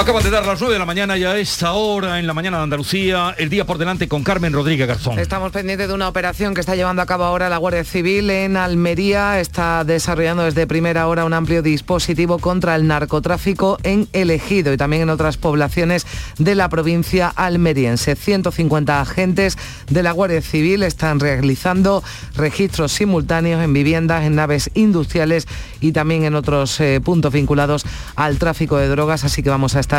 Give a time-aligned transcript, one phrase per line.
[0.00, 2.56] Acaban de dar las 9 de la mañana y a esta hora en la mañana
[2.56, 5.18] de Andalucía, el día por delante con Carmen Rodríguez Garzón.
[5.18, 8.56] Estamos pendientes de una operación que está llevando a cabo ahora la Guardia Civil en
[8.56, 9.40] Almería.
[9.40, 14.78] Está desarrollando desde primera hora un amplio dispositivo contra el narcotráfico en El Ejido y
[14.78, 16.06] también en otras poblaciones
[16.38, 18.16] de la provincia almeriense.
[18.16, 19.58] 150 agentes
[19.90, 22.02] de la Guardia Civil están realizando
[22.36, 25.46] registros simultáneos en viviendas, en naves industriales
[25.82, 27.84] y también en otros eh, puntos vinculados
[28.16, 29.89] al tráfico de drogas, así que vamos a estar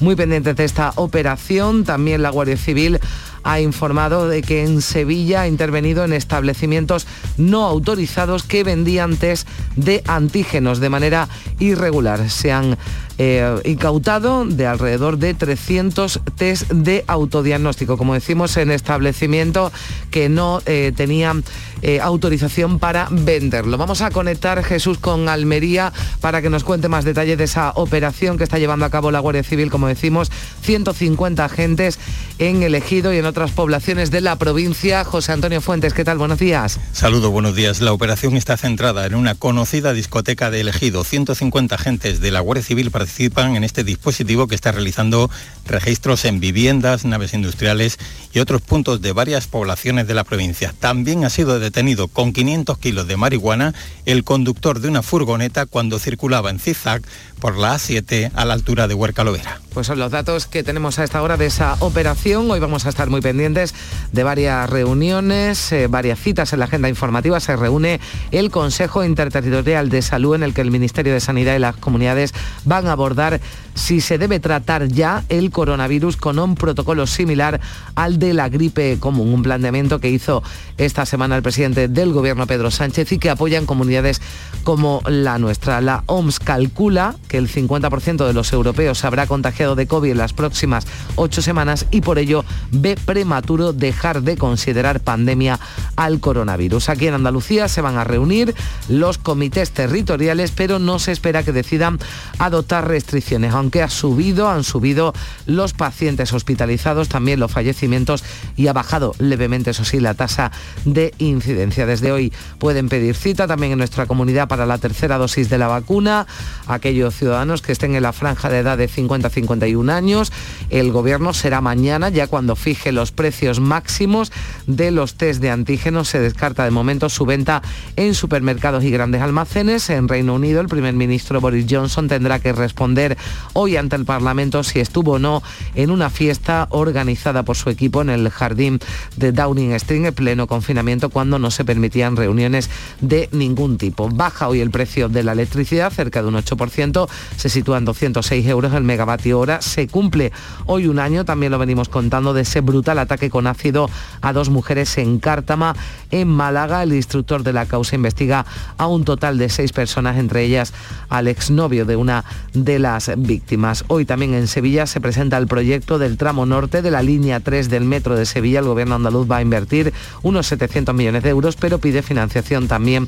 [0.00, 1.84] muy pendientes de esta operación.
[1.84, 3.00] También la Guardia Civil
[3.46, 9.48] ha informado de que en Sevilla ha intervenido en establecimientos no autorizados que vendían test
[9.76, 11.28] de antígenos de manera
[11.60, 12.28] irregular.
[12.28, 12.76] Se han
[13.18, 19.72] eh, incautado de alrededor de 300 test de autodiagnóstico, como decimos, en establecimientos
[20.10, 21.42] que no eh, tenían
[21.82, 23.78] eh, autorización para venderlo.
[23.78, 28.36] Vamos a conectar Jesús con Almería para que nos cuente más detalles de esa operación
[28.36, 30.30] que está llevando a cabo la Guardia Civil, como decimos,
[30.62, 31.98] 150 agentes
[32.38, 35.04] en elegido y en otras poblaciones de la provincia.
[35.04, 36.16] José Antonio Fuentes, ¿qué tal?
[36.16, 36.80] Buenos días.
[36.94, 37.82] Saludos, buenos días.
[37.82, 41.04] La operación está centrada en una conocida discoteca de elegido.
[41.04, 45.30] 150 agentes de la Guardia Civil participan en este dispositivo que está realizando
[45.66, 47.98] registros en viviendas, naves industriales
[48.32, 50.72] y otros puntos de varias poblaciones de la provincia.
[50.80, 53.74] También ha sido detenido con 500 kilos de marihuana
[54.06, 57.02] el conductor de una furgoneta cuando circulaba en zigzag
[57.40, 59.60] por la A7 a la altura de Huercalovera.
[59.74, 62.50] Pues son los datos que tenemos a esta hora de esa operación.
[62.50, 63.74] Hoy vamos a estar muy pendientes
[64.10, 67.38] de varias reuniones, eh, varias citas en la agenda informativa.
[67.40, 71.58] Se reúne el Consejo Interterritorial de Salud en el que el Ministerio de Sanidad y
[71.58, 72.32] las comunidades
[72.64, 73.40] van a abordar
[73.74, 77.60] si se debe tratar ya el coronavirus con un protocolo similar
[77.94, 80.42] al de la gripe común, un planteamiento que hizo
[80.78, 84.22] esta semana el presidente del gobierno Pedro Sánchez y que apoyan comunidades
[84.64, 85.82] como la nuestra.
[85.82, 90.18] La OMS calcula que el 50% de los europeos se habrá contagiado de COVID en
[90.18, 95.58] las próximas ocho semanas y por ello ve prematuro dejar de considerar pandemia
[95.96, 96.88] al coronavirus.
[96.88, 98.54] Aquí en Andalucía se van a reunir
[98.88, 101.98] los comités territoriales, pero no se espera que decidan
[102.38, 105.12] adoptar restricciones, aunque ha subido, han subido
[105.46, 108.24] los pacientes hospitalizados, también los fallecimientos
[108.56, 110.52] y ha bajado levemente, eso sí, la tasa
[110.84, 111.86] de incidencia.
[111.86, 115.68] Desde hoy pueden pedir cita también en nuestra comunidad para la tercera dosis de la
[115.68, 116.26] vacuna.
[116.66, 120.32] Aquellos ciudadanos que estén en la franja de edad de 50 a 51 años.
[120.70, 124.30] El gobierno será mañana, ya cuando fije los precios máximos
[124.68, 126.06] de los test de antígenos.
[126.06, 127.62] Se descarta de momento su venta
[127.96, 129.90] en supermercados y grandes almacenes.
[129.90, 133.16] En Reino Unido, el primer ministro Boris Johnson tendrá que responder
[133.54, 135.42] hoy ante el Parlamento si estuvo o no
[135.74, 138.78] en una fiesta organizada por su equipo en el jardín
[139.16, 142.70] de Downing Street en pleno confinamiento cuando no se permitían reuniones
[143.00, 144.08] de ningún tipo.
[144.10, 147.05] Baja hoy el precio de la electricidad cerca de un 8%,
[147.36, 149.60] se sitúa en 206 euros el megavatio hora.
[149.62, 150.32] Se cumple
[150.66, 153.88] hoy un año, también lo venimos contando, de ese brutal ataque con ácido
[154.20, 155.74] a dos mujeres en Cártama,
[156.20, 156.82] en Málaga.
[156.82, 158.46] El instructor de la causa investiga
[158.78, 160.72] a un total de seis personas, entre ellas
[161.08, 163.84] al exnovio de una de las víctimas.
[163.88, 167.68] Hoy también en Sevilla se presenta el proyecto del tramo norte de la línea 3
[167.70, 168.60] del metro de Sevilla.
[168.60, 173.06] El gobierno andaluz va a invertir unos 700 millones de euros, pero pide financiación también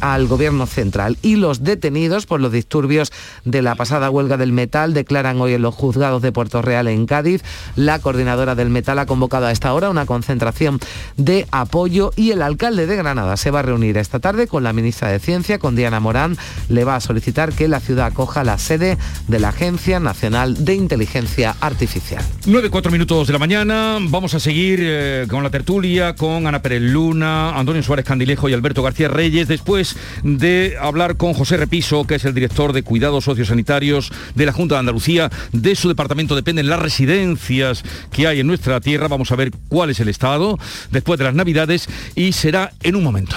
[0.00, 1.18] al gobierno central.
[1.22, 3.12] Y los detenidos por los disturbios
[3.44, 7.06] de la pasada huelga del metal declaran hoy en los juzgados de Puerto Real en
[7.06, 7.42] Cádiz.
[7.76, 10.80] La coordinadora del metal ha convocado a esta hora una concentración
[11.16, 14.72] de apoyo y el alcalde de Granada se va a reunir esta tarde con la
[14.72, 16.36] ministra de Ciencia, con Diana Morán.
[16.68, 18.98] Le va a solicitar que la ciudad acoja la sede
[19.28, 22.24] de la Agencia Nacional de Inteligencia Artificial.
[22.44, 23.98] 9, 4 minutos de la mañana.
[24.00, 28.52] Vamos a seguir eh, con la tertulia con Ana Pérez Luna, Antonio Suárez Candilejo y
[28.52, 33.24] Alberto García Reyes después de hablar con José Repiso, que es el director de cuidados
[33.24, 35.30] sociosanitarios de la Junta de Andalucía.
[35.52, 39.06] De su departamento dependen las residencias que hay en nuestra tierra.
[39.06, 40.58] Vamos a ver cuál es el estado
[40.90, 43.36] después de las Navidades y será en un momento.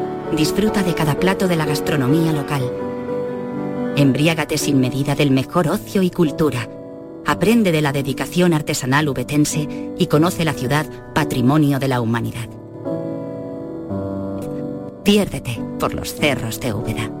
[0.35, 2.63] Disfruta de cada plato de la gastronomía local.
[3.97, 6.69] Embriágate sin medida del mejor ocio y cultura.
[7.25, 9.67] Aprende de la dedicación artesanal ubetense
[9.97, 12.47] y conoce la ciudad patrimonio de la humanidad.
[15.03, 17.20] Piérdete por los cerros de Úbeda.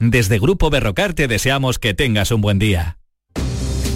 [0.00, 2.96] Desde Grupo Berrocar te deseamos que tengas un buen día.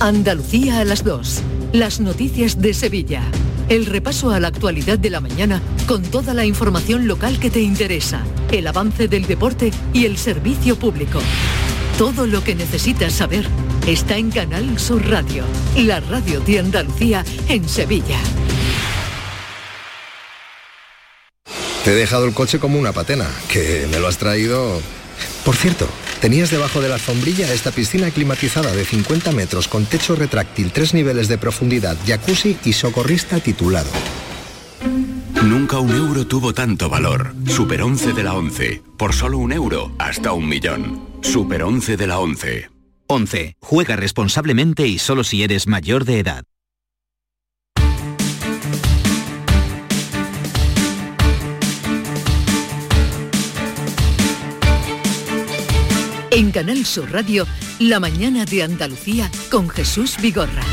[0.01, 1.41] Andalucía a las 2.
[1.73, 3.23] Las noticias de Sevilla.
[3.71, 7.63] El repaso a la actualidad de la mañana con toda la información local que te
[7.63, 8.23] interesa,
[8.53, 11.21] el avance del deporte y el servicio público.
[11.97, 13.47] Todo lo que necesitas saber
[13.87, 18.19] está en Canal Sur Radio, la radio de Andalucía en Sevilla.
[21.83, 24.83] Te he dejado el coche como una patena, que me lo has traído
[25.45, 25.89] por cierto,
[26.21, 30.95] tenías debajo de la alfombrilla esta piscina climatizada de 50 metros con techo retráctil, tres
[30.95, 33.91] niveles de profundidad, jacuzzi y socorrista titulado.
[35.45, 37.35] Nunca un euro tuvo tanto valor.
[37.47, 38.83] Super 11 de la 11.
[38.97, 41.07] Por solo un euro, hasta un millón.
[41.21, 42.71] Super 11 de la 11.
[43.09, 43.57] 11.
[43.61, 46.45] Juega responsablemente y solo si eres mayor de edad.
[56.35, 57.47] En Canal Sur Radio,
[57.79, 60.65] La mañana de Andalucía con Jesús Vigorra.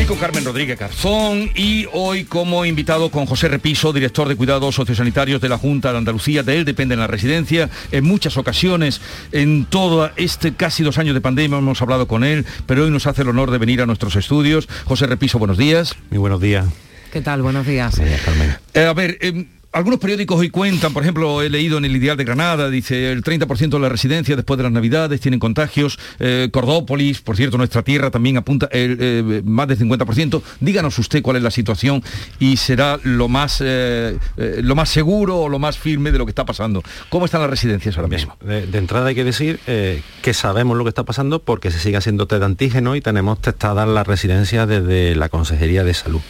[0.00, 4.76] Y con Carmen Rodríguez Garzón y hoy como invitado con José Repiso, director de cuidados
[4.76, 6.44] sociosanitarios de la Junta de Andalucía.
[6.44, 7.68] De él depende la residencia.
[7.90, 9.00] En muchas ocasiones,
[9.32, 13.08] en todo este casi dos años de pandemia hemos hablado con él, pero hoy nos
[13.08, 14.68] hace el honor de venir a nuestros estudios.
[14.84, 15.96] José Repiso, buenos días.
[16.10, 16.66] Muy buenos días.
[17.12, 17.42] ¿Qué tal?
[17.42, 18.00] Buenos días.
[18.24, 18.56] Carmen.
[18.74, 22.16] Eh, a ver, em, algunos periódicos hoy cuentan, por ejemplo, he leído en el Ideal
[22.16, 25.98] de Granada, dice el 30% de la residencia después de las Navidades tienen contagios.
[26.18, 30.42] Eh, Cordópolis, por cierto, nuestra tierra también apunta eh, más del 50%.
[30.60, 32.02] Díganos usted cuál es la situación
[32.38, 36.30] y será lo más, eh, lo más seguro o lo más firme de lo que
[36.30, 36.82] está pasando.
[37.10, 38.36] ¿Cómo están las residencias ahora mismo?
[38.40, 42.26] De, entrada hay que decir que sabemos lo que está pasando porque se sigue haciendo
[42.26, 46.20] test de antígeno y tenemos testadas las residencias desde la Consejería de Salud.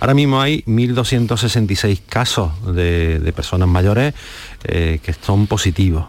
[0.00, 4.14] Ahora mismo hay 1.266 casos de, personas mayores
[4.64, 6.06] eh, que son positivos.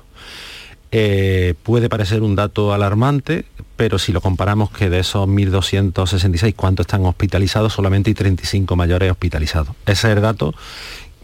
[0.91, 3.45] Eh, puede parecer un dato alarmante,
[3.75, 7.73] pero si lo comparamos que de esos 1.266, ¿cuántos están hospitalizados?
[7.73, 9.75] Solamente hay 35 mayores hospitalizados.
[9.85, 10.53] Ese es el dato.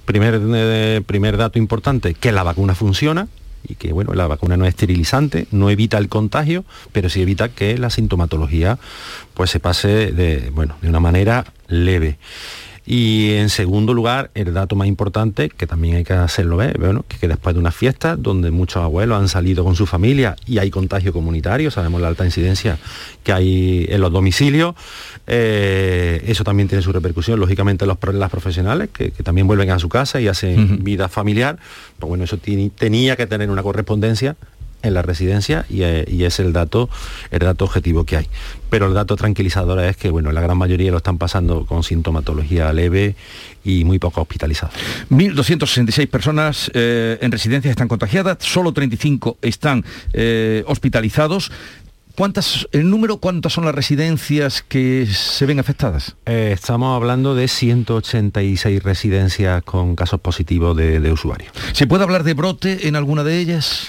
[0.05, 3.27] Primer, eh, primer dato importante, que la vacuna funciona,
[3.67, 7.49] y que bueno, la vacuna no es esterilizante, no evita el contagio, pero sí evita
[7.49, 8.79] que la sintomatología
[9.33, 12.17] pues se pase de, bueno, de una manera leve.
[12.91, 17.05] Y en segundo lugar, el dato más importante, que también hay que hacerlo ver, bueno,
[17.07, 20.71] que, después de una fiesta donde muchos abuelos han salido con su familia y hay
[20.71, 22.79] contagio comunitario, sabemos la alta incidencia
[23.23, 24.73] que hay en los domicilios,
[25.27, 29.87] eh, eso también tiene su repercusión, lógicamente, los, las profesionales, que, también vuelven a su
[29.87, 31.59] casa y hacen vida familiar,
[31.99, 34.35] pues bueno, eso tenía que tener una correspondencia
[34.81, 36.89] en la residencia eh, y, es el dato,
[37.31, 38.27] el dato objetivo que hay.
[38.69, 42.71] Pero el dato tranquilizador es que bueno, la gran mayoría lo están pasando con sintomatología
[42.71, 43.15] leve
[43.63, 44.75] y muy poco hospitalizados.
[45.09, 49.83] 1.266 personas eh, en residencias están contagiadas, solo 35 están
[50.13, 51.51] eh, hospitalizados.
[52.15, 56.17] ¿Cuántas, el número, cuántas son las residencias que se ven afectadas?
[56.25, 61.53] estamos hablando de 186 residencias con casos positivos de, de usuarios.
[61.71, 63.87] ¿Se puede hablar de brote en alguna de ellas?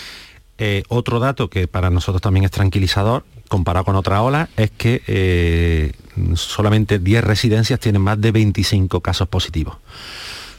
[0.62, 5.02] Eh, otro dato que para nosotros también es tranquilizador, comparado con otra ola, es que
[5.06, 5.92] eh,
[6.34, 9.78] solamente 10 residencias tienen más de 25 casos positivos.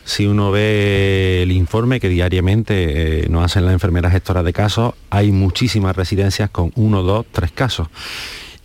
[0.04, 4.96] Si uno ve el informe que diariamente eh, nos hacen las enfermeras gestoras de casos,
[5.12, 7.88] hay muchísimas residencias con uno, dos, tres casos.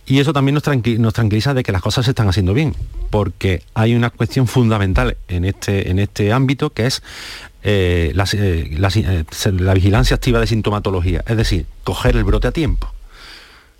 [0.07, 2.73] Y eso también nos, tranquiliza de que las cosas se están haciendo bien,
[3.11, 7.03] porque hay una cuestión fundamental en este, en este ámbito que es
[7.63, 12.91] eh, eh, la, vigilancia activa de sintomatología, es decir, coger el brote a tiempo.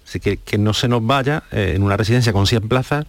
[0.08, 3.06] Así que, que no se nos vaya eh, en una residencia con 100 plazas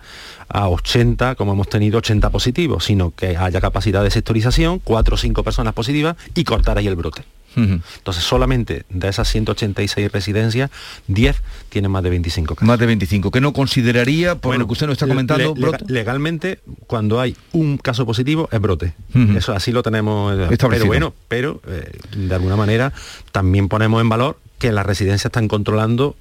[0.48, 5.18] a 80, como hemos tenido 80 positivos, sino que haya capacidad de sectorización, 4 o
[5.18, 7.22] 5 personas positivas y cortar ahí el brote.
[7.56, 10.70] Entonces, solamente de esas 186 residencias,
[11.08, 12.68] 10 tienen más de 25 casos.
[12.68, 15.54] Más de 25, que no consideraría, por lo que usted nos está comentando,
[15.88, 18.94] Legalmente, cuando hay un caso positivo, es brote.
[19.36, 20.38] Eso así lo tenemos.
[20.38, 22.92] Eh, pero bueno, pero eh, de alguna manera
[23.32, 26.16] también ponemos en valor que las residencias están controlando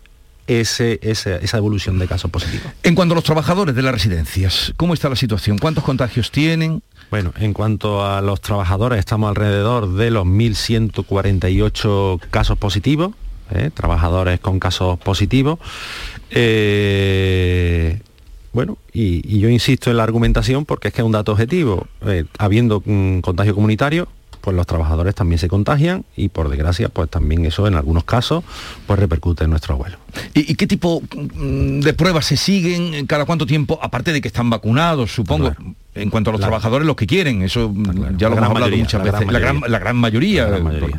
[0.47, 2.71] ese, esa evolución de casos positivos.
[2.83, 5.57] En cuanto a los trabajadores de las residencias, ¿cómo está la situación?
[5.57, 6.81] ¿Cuántos contagios tienen?
[7.11, 13.11] Bueno, en cuanto a los trabajadores, estamos alrededor de los 1.148 casos positivos,
[13.51, 13.71] ¿eh?
[13.73, 15.59] trabajadores con casos positivos.
[16.31, 18.01] Eh,
[18.53, 21.87] bueno, y, yo insisto en la argumentación porque es que es un dato objetivo.
[22.05, 24.07] Eh, habiendo un contagio comunitario,
[24.39, 28.44] pues los trabajadores también se contagian y por desgracia pues también eso en algunos casos
[28.86, 29.98] pues repercute en nuestro abuelo.
[30.34, 33.06] ¿Y, qué tipo mm, de pruebas se siguen?
[33.06, 33.79] ¿Cada cuánto tiempo?
[33.82, 35.53] Aparte de que están vacunados, supongo.
[35.96, 37.74] En cuanto a los trabajadores, los que quieren, eso
[38.17, 39.39] ya lo hemos hablado muchas veces, la,
[39.79, 40.48] gran, mayoría,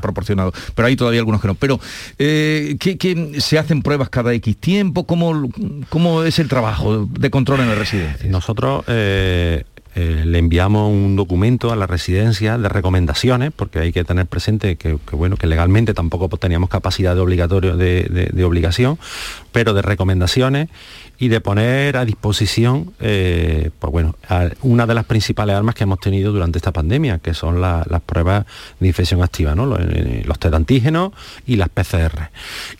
[0.02, 1.54] proporcionado, pero hay todavía algunos que no.
[1.54, 1.78] Pero,
[2.18, 5.06] eh, ¿qué, se hacen pruebas cada X tiempo?
[5.06, 5.50] ¿Cómo,
[5.88, 8.28] ¿Cómo es el trabajo de control en la residencia?
[8.28, 9.62] Nosotros eh,
[9.94, 14.76] eh, le enviamos un documento a la residencia de recomendaciones, porque hay que tener presente
[14.76, 18.98] que, bueno, que legalmente tampoco teníamos capacidad de obligatorio de, obligación,
[19.52, 20.68] pero de recomendaciones
[21.18, 24.14] y de poner a disposición, eh, pues bueno,
[24.62, 28.46] una de las principales armas que hemos tenido durante esta pandemia, que son las pruebas
[28.78, 29.66] de infección activa, ¿no?
[29.66, 31.12] los, eh, los test antígenos
[31.46, 32.30] y las PCR.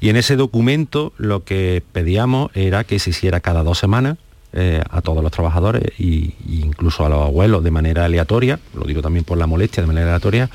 [0.00, 4.18] Y en ese documento lo que pedíamos era que se hiciera cada dos semanas
[4.52, 9.02] eh, a todos los trabajadores e incluso a los abuelos de manera aleatoria, lo digo
[9.02, 10.48] también por la molestia, de manera aleatoria,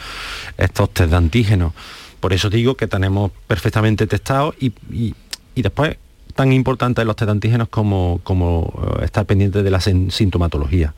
[0.58, 1.74] estos test de antígenos.
[2.20, 4.74] Por eso digo que tenemos perfectamente testados y,
[5.56, 5.98] después
[6.36, 10.96] tan importantes los test de antígenos como, como eh, estar pendiente de la sintomatología.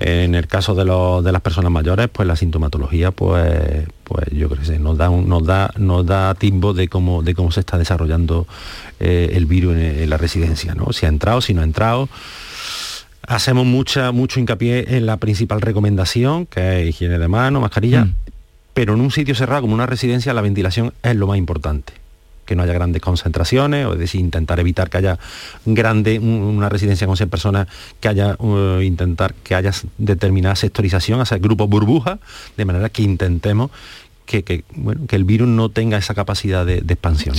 [0.00, 0.84] En el caso de,
[1.32, 5.72] las personas mayores, pues la sintomatología, pues, pues yo creo que nos da, nos da,
[5.76, 8.46] nos da timbo de cómo, de cómo se está desarrollando
[9.00, 10.92] eh, el virus en, la residencia, ¿no?
[10.92, 12.08] Si ha entrado, si no ha entrado.
[13.26, 18.14] Hacemos mucha, mucho hincapié en la principal recomendación, que es higiene de mano, mascarilla, mm.
[18.74, 21.97] pero en un sitio cerrado como una residencia la ventilación es lo más importante
[22.48, 25.18] que no haya grandes concentraciones, o es decir, intentar evitar que haya
[25.66, 27.68] grande, una residencia con 100 personas,
[28.00, 32.18] que haya, uh, intentar que haya determinada sectorización, hacer grupos burbujas,
[32.56, 33.70] de manera que intentemos
[34.24, 37.34] que, bueno, que, el virus no tenga esa capacidad de, expansión.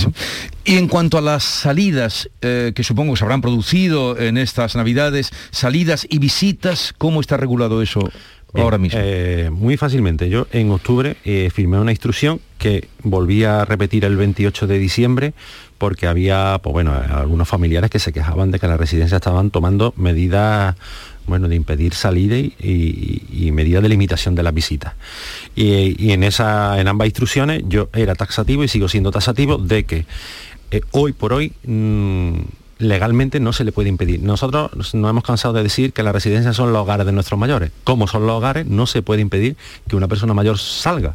[0.64, 4.74] Y en cuanto a las salidas, eh, que supongo que se habrán producido en estas
[4.74, 8.00] Navidades, salidas y visitas, ¿cómo está regulado eso?
[8.54, 8.98] Ahora mismo?
[9.02, 10.28] Eh, muy fácilmente.
[10.28, 15.32] Yo en octubre eh, firmé una instrucción que volví a repetir el 28 de diciembre
[15.78, 19.94] porque había, pues bueno, algunos familiares que se quejaban de que las residencias estaban tomando
[19.96, 20.76] medidas
[21.26, 24.94] bueno, de impedir salida y, medidas de limitación de las visitas.
[25.54, 30.04] Y, en, esa, en ambas instrucciones yo era taxativo y sigo siendo taxativo de que
[30.70, 32.34] eh, hoy por hoy mm,
[32.80, 34.22] legalmente no se le puede impedir.
[34.22, 37.70] Nosotros nos hemos cansado de decir que las residencias son los hogares de nuestros mayores.
[37.84, 39.56] Como son los hogares, no se puede impedir
[39.86, 41.14] que una persona mayor salga.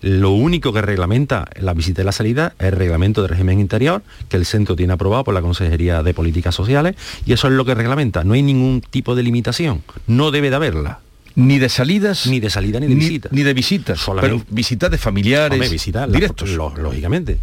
[0.00, 4.02] Lo único que reglamenta la visita y la salida es el reglamento de régimen interior,
[4.28, 7.64] que el centro tiene aprobado por la Consejería de Políticas Sociales, y eso es lo
[7.64, 8.24] que reglamenta.
[8.24, 9.84] No hay ningún tipo de limitación.
[10.08, 10.98] No debe de haberla.
[11.34, 12.26] Ni de salidas.
[12.26, 13.32] Ni de salida ni de visitas.
[13.32, 13.98] Ni de visitas.
[13.98, 14.44] Solamente.
[14.44, 15.70] Pero visitas de familiares.
[15.70, 16.50] visitas directos.
[16.50, 17.38] lógicamente.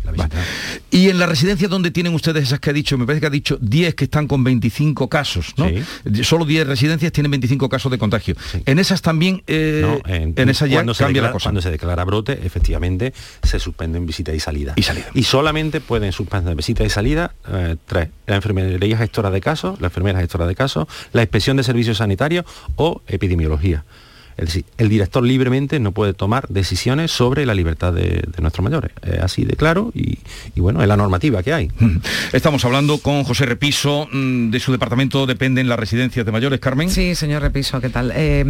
[0.92, 3.32] y en la residencia donde tienen ustedes esas que ha dicho, me parece que ha
[3.32, 5.68] dicho 10 que están con 25 casos, ¿no?
[6.24, 8.36] Solo 10 residencias tienen 25 casos de contagio.
[8.66, 11.46] En esas también, eh, en, en esas ya cambia la cosa.
[11.46, 14.78] Cuando se declara brote, efectivamente, se suspenden visitas y salidas.
[14.78, 15.08] Y salida.
[15.14, 18.10] Y solamente pueden suspender visitas y salida eh, tres.
[18.28, 22.46] La enfermería gestora de casos, la enfermera gestora de casos, la inspección de servicios sanitarios
[22.76, 23.79] o epidemiología.
[24.40, 28.92] Es decir, el director libremente no puede tomar decisiones sobre la libertad de, nuestros mayores.
[29.04, 30.18] Es así de claro y,
[30.56, 31.72] bueno, es la normativa que hay.
[32.34, 36.90] Estamos hablando con José Repiso, mm, de su departamento dependen las residencias de mayores, Carmen.
[36.90, 38.14] Sí, señor Repiso, ¿qué tal?
[38.16, 38.46] Eh,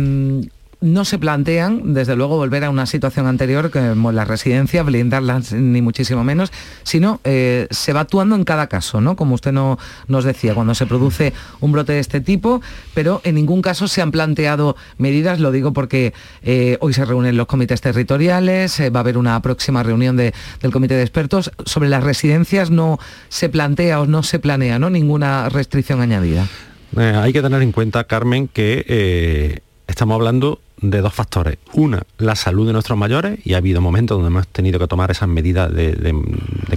[0.82, 5.82] no se plantean, desde luego, volver a una situación anterior como la residencia, blindarlas ni
[5.82, 6.52] muchísimo menos,
[6.84, 9.16] sino eh, se va actuando en cada caso, ¿no?
[9.18, 12.62] Como usted no, nos decía, cuando se produce un brote de este tipo,
[12.94, 17.36] pero en ningún caso se han planteado medidas, lo digo porque eh, hoy se reúnen
[17.36, 20.34] los comités territoriales, eh, va a haber una próxima reunión del
[20.72, 24.90] comité de expertos, sobre las residencias no se plantea o no se planea ¿no?
[24.90, 26.48] ninguna restricción añadida.
[26.96, 31.58] hay que tener en cuenta, Carmen, que estamos hablando de dos factores.
[31.74, 35.12] Una, la salud de nuestros mayores, y ha habido momentos donde hemos tenido que tomar
[35.12, 36.16] esas medidas de,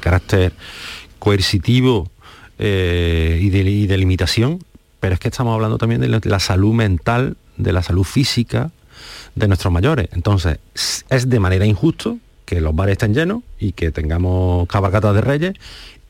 [0.01, 0.53] carácter
[1.19, 2.11] coercitivo
[2.59, 4.65] eh, y, de, limitación,
[4.99, 8.71] pero es que estamos hablando también de la, salud mental, de la salud física
[9.35, 10.09] de nuestros mayores.
[10.13, 10.59] Entonces,
[11.09, 15.55] es de manera injusto que los bares estén llenos y que tengamos cabalgatas de reyes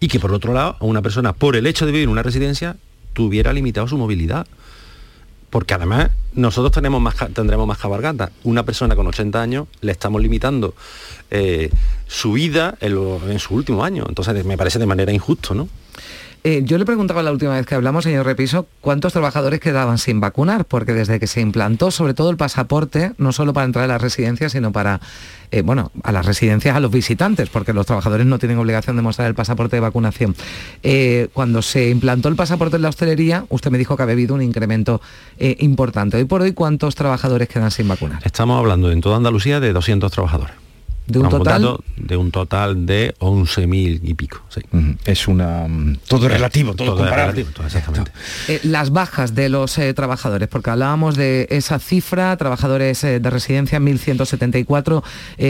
[0.00, 2.76] y que por otro lado una persona por el hecho de vivir en una residencia
[3.12, 4.46] tuviera limitado su movilidad
[5.52, 8.32] porque además nosotros tendremos más cabalgata.
[8.42, 10.74] Una persona con 80 años le estamos limitando
[11.30, 11.70] eh,
[12.06, 14.06] su vida en, su último año.
[14.08, 15.68] Entonces me parece de manera injusto, ¿no?
[16.44, 20.18] Eh, yo le preguntaba la última vez que hablamos, señor Repiso, cuántos trabajadores quedaban sin
[20.18, 23.88] vacunar, porque desde que se implantó sobre todo el pasaporte, no solo para entrar a
[23.88, 25.00] las residencias, sino para,
[25.52, 29.02] eh, bueno, a las residencias, a los visitantes, porque los trabajadores no tienen obligación de
[29.02, 30.34] mostrar el pasaporte de vacunación.
[30.82, 34.34] Eh, cuando se implantó el pasaporte en la hostelería, usted me dijo que había habido
[34.34, 35.00] un incremento
[35.38, 36.16] importante.
[36.16, 38.20] Hoy por hoy, ¿cuántos trabajadores quedan sin vacunar?
[38.24, 40.61] Estamos hablando en toda Andalucía de 200 trabajadores.
[41.06, 44.42] De un total de un total de 11.000 y pico.
[45.04, 47.46] Es una mm, todo es relativo, todo, comparable.
[47.64, 48.12] exactamente.
[48.48, 53.30] Eh, las bajas de los eh, trabajadores, porque hablábamos de esa cifra, trabajadores eh, de
[53.30, 55.02] residencia 1.174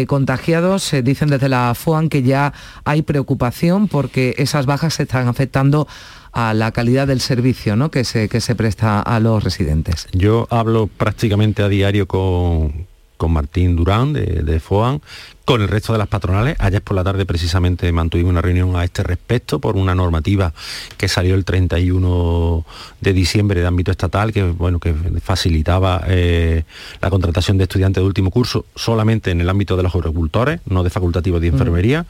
[0.06, 2.52] contagiados, dicen desde la FOAN que ya
[2.84, 5.86] hay preocupación porque esas bajas se están afectando
[6.32, 7.90] a la calidad del servicio ¿no?
[7.90, 10.08] que, se, que se presta a los residentes.
[10.12, 12.86] Yo hablo prácticamente a diario con,
[13.22, 15.00] con Martín Durán de, de, FOAN,
[15.44, 16.56] con el resto de las patronales.
[16.58, 20.52] Ayer por la tarde precisamente mantuvimos una reunión a este respecto por una normativa
[20.96, 22.66] que salió el 31
[23.00, 26.64] de diciembre de ámbito estatal, que, bueno, que facilitaba eh,
[27.00, 30.82] la contratación de estudiantes de último curso solamente en el ámbito de los agricultores, no
[30.82, 32.06] de facultativos de enfermería.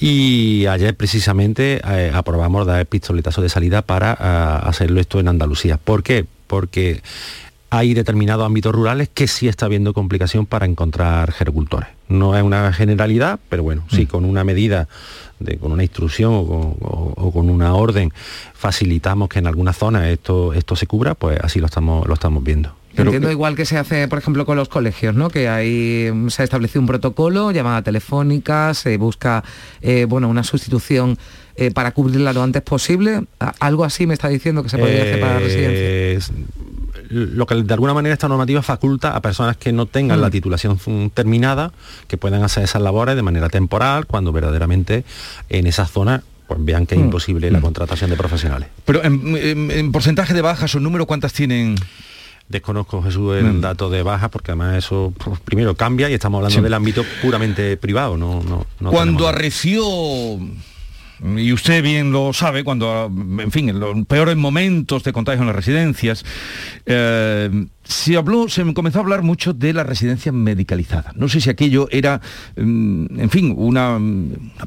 [0.00, 5.28] Y ayer precisamente eh, aprobamos dar el pistoletazo de salida para eh, hacerlo esto en
[5.28, 5.76] Andalucía.
[5.76, 6.26] ¿Por qué?
[6.48, 7.02] Porque
[7.76, 11.88] hay determinados ámbitos rurales que sí está habiendo complicación para encontrar gericultores.
[12.08, 14.06] No es una generalidad, pero bueno, sí, mm.
[14.06, 14.86] con una medida,
[15.40, 18.12] de, con una instrucción o con, una orden,
[18.52, 22.44] facilitamos que en algunas zonas esto, esto se cubra, pues así lo estamos, lo estamos
[22.44, 22.76] viendo.
[22.96, 25.28] Entiendo igual que se hace, por ejemplo, con los colegios, ¿no?
[25.28, 29.42] Que hay, se ha establecido un protocolo, llamada telefónica, se busca
[29.82, 31.18] eh, bueno, una sustitución
[31.56, 33.24] eh, para cubrirla lo antes posible.
[33.58, 36.34] Algo así me está diciendo que se podría hacer para la residencia
[37.10, 40.32] lo que de alguna manera esta normativa faculta a personas que no tengan la mm.
[40.32, 41.72] titulación terminada,
[42.08, 45.04] que puedan hacer esas labores de manera temporal, cuando verdaderamente
[45.48, 47.04] en esa zona pues vean que es mm.
[47.04, 47.62] imposible la mm.
[47.62, 48.68] contratación de profesionales.
[48.84, 51.76] Pero en, porcentaje de bajas o número, ¿cuántas tienen?
[52.48, 56.60] Desconozco, Jesús, el dato de bajas, porque además eso pues, primero cambia y estamos hablando
[56.60, 58.18] del ámbito puramente privado.
[58.18, 58.42] No,
[58.80, 59.82] no, Cuando arreció
[61.36, 65.46] y usted bien lo sabe, cuando, en fin, en los peores momentos de contagio en
[65.46, 66.24] las residencias,
[66.86, 71.12] eh, se habló, se comenzó a hablar mucho de la residencia medicalizada.
[71.14, 72.20] No sé si aquello era,
[72.56, 73.98] mm, en fin, una,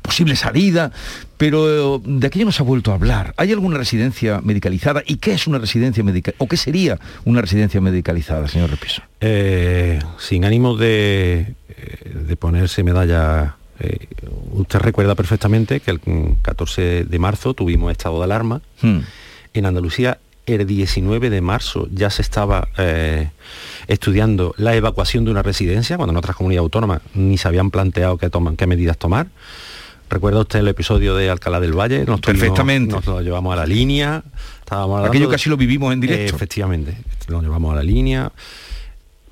[0.02, 0.92] posible salida,
[1.38, 3.34] pero de aquello no se ha vuelto a hablar.
[3.38, 5.04] ¿Hay alguna residencia medicalizada?
[5.06, 6.44] ¿Y qué es una residencia medicalizada?
[6.44, 9.02] ¿O qué sería una residencia medicalizada, señor Repiso?
[9.20, 14.08] Eh, sin ánimo de, eh, de ponerse medalla eh,
[14.54, 16.02] usted recuerda perfectamente que el
[16.42, 18.62] 14 de marzo tuvimos estado de alarma.
[18.82, 19.00] Hmm.
[19.54, 23.30] En Andalucía, el 19 de marzo ya se estaba eh,
[23.88, 28.18] estudiando la evacuación de una residencia, cuando en otras comunidades autónomas ni se habían planteado
[28.18, 29.28] qué, toman, qué medidas tomar.
[30.10, 32.06] ¿Recuerda usted el episodio de Alcalá del Valle?
[32.06, 32.94] Nos Perfectamente.
[32.94, 34.24] nos lo llevamos a la línea.
[35.06, 36.36] Aquello casi lo vivimos en directo.
[36.36, 38.32] efectivamente, lo llevamos a la línea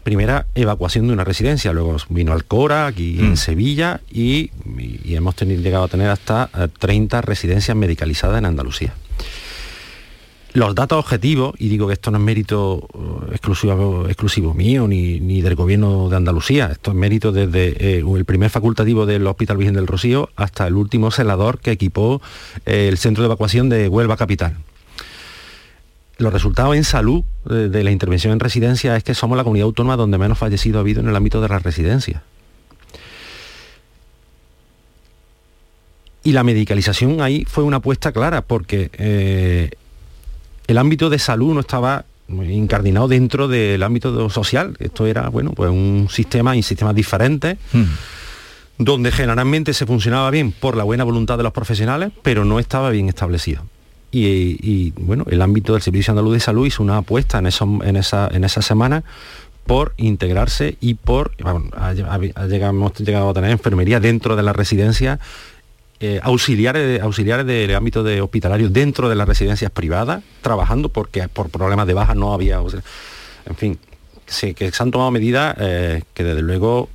[0.05, 3.37] primera evacuación de una residencia, luego vino Alcora, aquí en mm.
[3.37, 4.51] Sevilla, y,
[5.09, 6.47] hemos llegado a tener hasta
[6.79, 8.93] 30 eh, residencias medicalizadas en Andalucía.
[10.53, 15.41] Los datos objetivos, y digo que esto no es mérito eh, exclusivo, exclusivo mío ni,
[15.41, 19.73] del gobierno de Andalucía, esto es mérito desde eh, el primer facultativo del Hospital Virgen
[19.73, 22.21] del Rocío hasta el último celador que equipó
[22.65, 24.55] el centro de evacuación de Huelva Capital
[26.17, 29.97] los resultados en salud de, la intervención en residencia es que somos la comunidad autónoma
[29.97, 32.21] donde menos fallecido ha habido en el ámbito de las residencias.
[36.23, 39.71] Y la medicalización ahí fue una apuesta clara porque eh,
[40.67, 44.75] el ámbito de salud no estaba incardinado dentro del ámbito social.
[44.79, 47.57] Esto era, bueno, pues un sistema y sistemas diferentes.
[47.71, 47.83] Hmm.
[48.77, 52.89] donde generalmente se funcionaba bien por la buena voluntad de los profesionales, pero no estaba
[52.89, 53.63] bien establecido
[54.11, 57.97] y, bueno, el ámbito del Servicio Andaluz de Salud hizo una apuesta en, eso, en,
[57.97, 59.03] esa, en esa semana
[59.65, 65.19] por integrarse y por, hemos llegado a tener enfermería dentro de la residencia,
[65.99, 71.49] eh, auxiliares, auxiliares del ámbito de hospitalario dentro de las residencias privadas, trabajando porque por
[71.49, 72.59] problemas de baja no había,
[73.45, 73.79] en fin,
[74.55, 76.89] que se han tomado medidas eh, que desde luego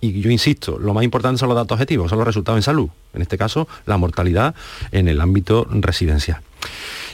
[0.00, 2.88] y yo insisto, lo más importante son los datos objetivos, son los resultados en salud,
[3.14, 4.54] en este caso la mortalidad
[4.92, 6.40] en el ámbito residencial.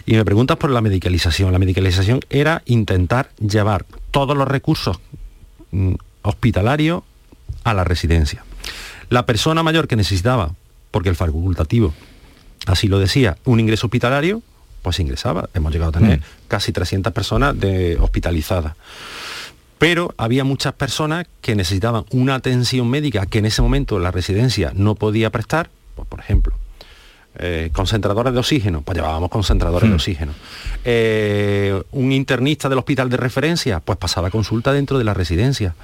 [0.06, 1.52] Y me preguntas por la medicalización.
[1.52, 5.00] La medicalización era intentar llevar todos los recursos
[5.70, 7.02] mm, hospitalarios
[7.64, 8.44] a la residencia.
[9.08, 10.54] La persona mayor que necesitaba,
[10.90, 11.94] porque el facultativo
[12.66, 14.42] así lo decía, un ingreso hospitalario,
[14.82, 15.48] pues ingresaba.
[15.54, 16.22] Hemos llegado a tener mm.
[16.48, 18.74] casi 300 personas de hospitalizadas.
[19.78, 24.72] Pero había muchas personas que necesitaban una atención médica que en ese momento la residencia
[24.74, 26.54] no podía prestar, pues, por ejemplo,
[27.38, 29.96] Eh, concentradores de oxígeno, pues llevábamos concentradores de Hmm.
[29.96, 30.32] oxígeno.
[30.84, 35.74] Eh, un internista del hospital de referencia, pues pasaba consulta dentro de la residencia.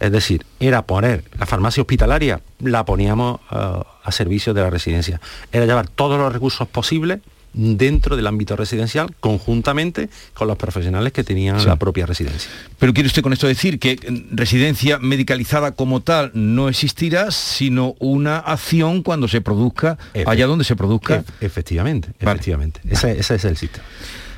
[0.00, 5.20] Es decir, era poner la farmacia hospitalaria, la poníamos eh, a servicio de la residencia.
[5.50, 7.20] Era llevar todos los recursos posibles
[7.54, 11.66] dentro del ámbito residencial, conjuntamente con los profesionales que tenían Sí.
[11.66, 12.50] la propia residencia.
[12.78, 17.94] Pero quiere usted con esto decir que mm, residencia medicalizada como tal no existirá, sino
[17.98, 21.16] una acción cuando se produzca, Efe- allá donde se produzca.
[21.20, 22.32] Ef- efectivamente, Vale.
[22.36, 22.80] efectivamente.
[22.88, 23.84] Ese, ese es el sistema.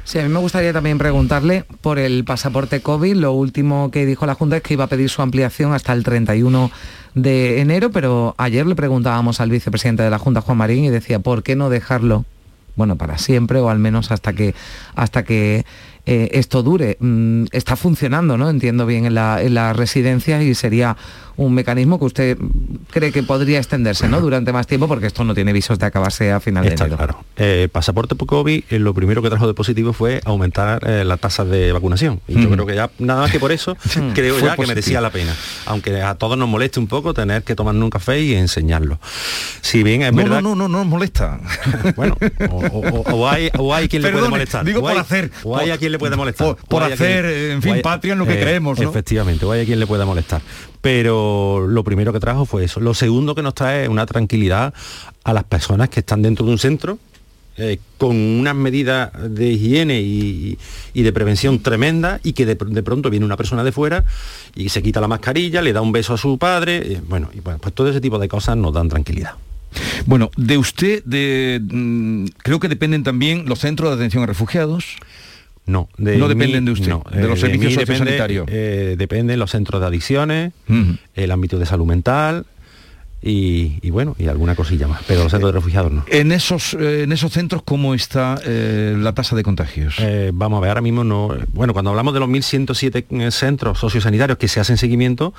[0.04, 3.14] Sí, a mí me gustaría también preguntarle por el pasaporte COVID.
[3.16, 6.04] Lo último que dijo la Junta es que iba a pedir su ampliación hasta el
[6.04, 6.70] 31
[7.14, 11.20] de enero, pero ayer le preguntábamos al vicepresidente de la Junta, Juan Marín, y decía,
[11.20, 12.26] ¿por qué no dejarlo?
[12.76, 14.54] Bueno, para siempre o al menos hasta que,
[14.94, 15.64] hasta que
[16.06, 16.96] eh, esto dure.
[17.00, 18.50] Mm, está funcionando, ¿no?
[18.50, 20.96] Entiendo bien en la, en la residencia y sería
[21.36, 22.38] un mecanismo que usted
[22.92, 24.20] cree que podría extenderse, ¿no?
[24.20, 26.96] Durante más tiempo porque esto no tiene visos de acabarse a final de Está enero.
[26.98, 27.24] claro.
[27.36, 31.16] Eh, pasaporte por COVID, eh, lo primero que trajo de positivo fue aumentar eh, la
[31.16, 32.20] tasa de vacunación.
[32.28, 32.52] Y yo Mm.
[32.52, 33.76] creo que ya, nada más que por eso,
[34.14, 35.34] creo ya que merecía la pena.
[35.66, 39.00] Aunque a todos nos moleste un poco tener que tomarnos un café y enseñarlo.
[39.60, 40.40] Si bien es no, verdad...
[40.40, 41.40] no, no, no nos molesta.
[41.96, 42.16] Bueno,
[42.50, 44.64] o, o- o- o hay, o hay quien le puede molestar.
[44.64, 46.56] digo o por hacer- O hay a quien le puede molestar.
[46.68, 48.88] por- quien- hacer, en fin, hay- patria en lo que creemos, ¿no?
[48.90, 50.42] Efectivamente, o hay a quien le pueda molestar.
[50.80, 52.78] Pero lo primero que trajo fue eso.
[52.80, 54.74] Lo segundo que nos trae es una tranquilidad
[55.24, 56.98] a las personas que están dentro de un centro
[57.56, 60.58] eh, con unas medidas de higiene y,
[60.92, 64.04] y de prevención tremenda y que de, de pronto viene una persona de fuera
[64.56, 67.38] y se quita la mascarilla, le da un beso a su padre, eh, bueno, y
[67.38, 69.34] bueno, pues todo ese tipo de cosas nos dan tranquilidad.
[70.04, 74.96] Bueno, de usted, de, mm, creo que dependen también los centros de atención a refugiados.
[75.66, 78.96] No, de No mí- dependen de usted, no, de los eh, servicios mí depende, eh,
[78.98, 80.52] dependen los centros de adicciones,
[81.14, 82.44] el ámbito de salud mental
[83.22, 86.04] y, y bueno, y alguna cosilla más, pero los centros de refugiados no.
[86.08, 89.96] En esos, eh, en esos centros, ¿cómo está eh, la tasa de contagios?
[90.00, 91.30] Eh, vamos a ver, ahora mismo no...
[91.54, 95.32] Bueno, cuando hablamos de los 1.107 eh, centros sociosanitarios que se hacen seguimiento,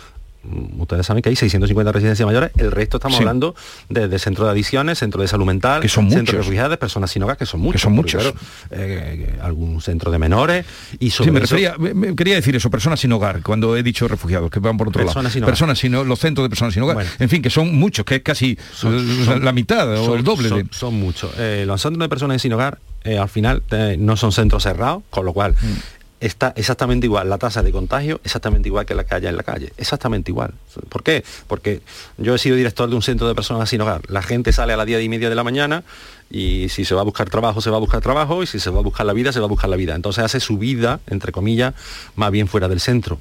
[0.77, 3.23] ustedes saben que hay 650 residencias mayores, el resto estamos Sí.
[3.23, 3.55] hablando
[3.89, 6.31] de, de centros de adicciones, centros de salud mental, Que son centros muchos.
[6.33, 7.81] de refugiados, personas sin hogar, que son muchos.
[7.81, 8.21] son muchos.
[8.21, 8.37] claro,
[8.71, 10.65] eh, algún centro de menores
[10.99, 13.75] y sobre Sí, me eso- refería, me- me quería decir eso, personas sin hogar, cuando
[13.77, 15.33] he dicho refugiados, que van por otro Personas lado.
[15.33, 15.51] sin hogar.
[15.51, 16.95] personas sin hogar, los centros de personas sin hogar.
[16.95, 17.09] Bueno.
[17.19, 20.17] En fin, que son muchos, que es casi Son- la, son- la mitad o son-
[20.17, 20.67] el doble son, de...
[20.71, 21.31] son muchos.
[21.37, 25.03] Eh, los centros de personas sin hogar, eh, al final, eh, no son centros cerrados,
[25.09, 25.94] con lo cual Mm.
[26.19, 29.73] Está exactamente igual la tasa de contagio, exactamente igual que la calle en la calle,
[29.77, 30.53] exactamente igual.
[30.89, 31.23] ¿Por qué?
[31.47, 31.81] Porque
[32.17, 34.01] yo he sido director de un centro de personas sin hogar.
[34.09, 35.83] La gente sale a las 10 y media de la mañana
[36.29, 38.69] y si se va a buscar trabajo, se va a buscar trabajo y si se
[38.69, 39.95] va a buscar la vida, se va a buscar la vida.
[39.95, 41.73] Entonces hace su vida, entre comillas,
[42.15, 43.19] más bien fuera del centro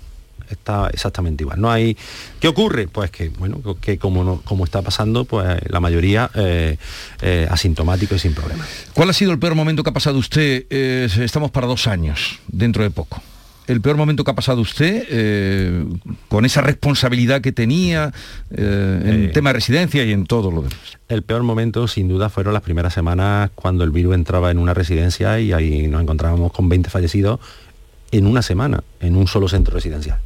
[0.55, 1.61] está exactamente igual.
[1.61, 1.97] No hay.
[2.41, 2.89] ¿Qué ocurre?
[2.89, 6.77] Pues que, bueno, que como, no- como está pasando, pues la mayoría eh,
[7.23, 8.67] eh, asintomático y sin problemas.
[8.95, 10.67] ¿Cuál ha sido el peor momento que ha pasado usted?
[10.71, 13.23] Eh, estamos para dos años, dentro de poco.
[13.67, 15.87] El peor momento que ha pasado usted eh,
[16.29, 18.13] con esa responsabilidad que tenía
[18.51, 20.99] eh, en Eh, tema de residencia y en todo lo demás.
[21.09, 24.75] El peor momento, sin duda, fueron las primeras semanas cuando el virus entraba en una
[24.75, 27.41] residencia y ahí nos encontrábamos con 20 fallecidos
[28.19, 30.19] en una semana, en un solo centro residencial.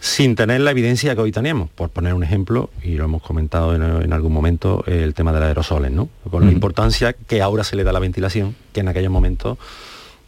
[0.00, 3.74] Sin tener la evidencia que hoy tenemos, por poner un ejemplo, y lo hemos comentado
[3.74, 6.08] en, en algún momento, el tema de los aerosoles, ¿no?
[6.30, 9.58] Con la importancia que ahora se le da a la ventilación, que en aquellos momentos,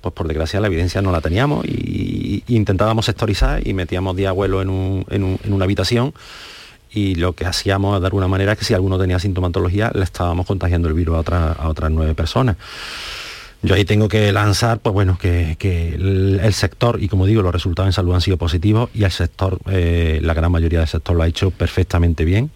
[0.02, 4.28] pues por desgracia la evidencia no la teníamos y, y intentábamos sectorizar y metíamos 10
[4.28, 6.12] abuelos en, un- en un- en una habitación
[6.92, 10.44] y lo que hacíamos de alguna manera es que si alguno tenía sintomatología le estábamos
[10.46, 12.56] contagiando el virus a, otra- a otras nueve personas.
[13.62, 17.42] Yo ahí tengo que lanzar, pues bueno, que, que el, el sector, y como digo,
[17.42, 20.88] los resultados en salud han sido positivos y el sector, eh, la gran mayoría del
[20.88, 22.50] sector lo ha hecho perfectamente bien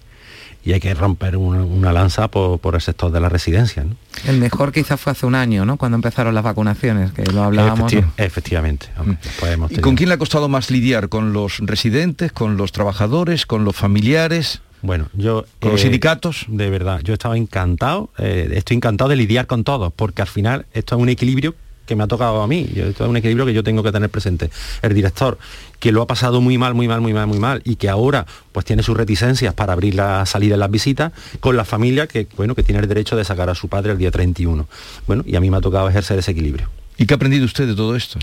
[0.64, 3.85] y hay que romper una, una lanza por, por el sector de la residencia.
[3.85, 3.95] ¿no?
[4.27, 5.77] El mejor quizás fue hace un año, ¿no?
[5.77, 7.92] Cuando empezaron las vacunaciones, que lo hablábamos.
[7.92, 8.88] Efecti- efectivamente.
[8.99, 9.19] hombre,
[9.53, 11.09] hemos ¿Y con quién le ha costado más lidiar?
[11.09, 14.61] ¿Con los residentes, con los trabajadores, con los familiares?
[14.87, 15.44] Bueno, yo...
[15.61, 16.44] ¿Con los eh, sindicatos?
[16.49, 20.66] De verdad, yo estaba encantado, eh, estoy encantado de lidiar con todos, porque al final
[20.72, 21.55] esto es un equilibrio
[21.87, 23.92] que me ha tocado a mí, yo- esto es un equilibrio que yo tengo que
[23.92, 24.51] tener presente.
[24.83, 25.38] El director,
[25.79, 28.27] que lo ha pasado muy mal, muy mal, muy mal, muy mal, y que ahora
[28.53, 32.27] pues tiene sus reticencias para abrir la salida en las visitas, con la familia que,
[32.37, 34.66] bueno, que tiene el derecho de sacar a su padre el día 31.
[35.07, 36.68] Bueno, y a mí me ha tocado ejercer ese equilibrio.
[36.99, 38.18] ¿Y qué ha aprendido usted de todo esto?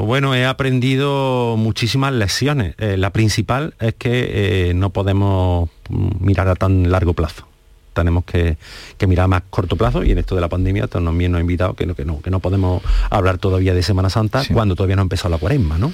[0.00, 2.74] Pues bueno, he aprendido muchísimas lecciones.
[2.78, 7.46] Eh, la principal es que eh, no podemos mirar a tan largo plazo.
[7.92, 8.56] Tenemos que,
[8.96, 11.42] que mirar a más corto plazo y en esto de la pandemia también nos ha
[11.42, 14.54] invitado que no, que no, que no podemos hablar todavía de Semana Santa Sí.
[14.54, 15.92] cuando todavía no ha empezado la cuaresma, ¿no?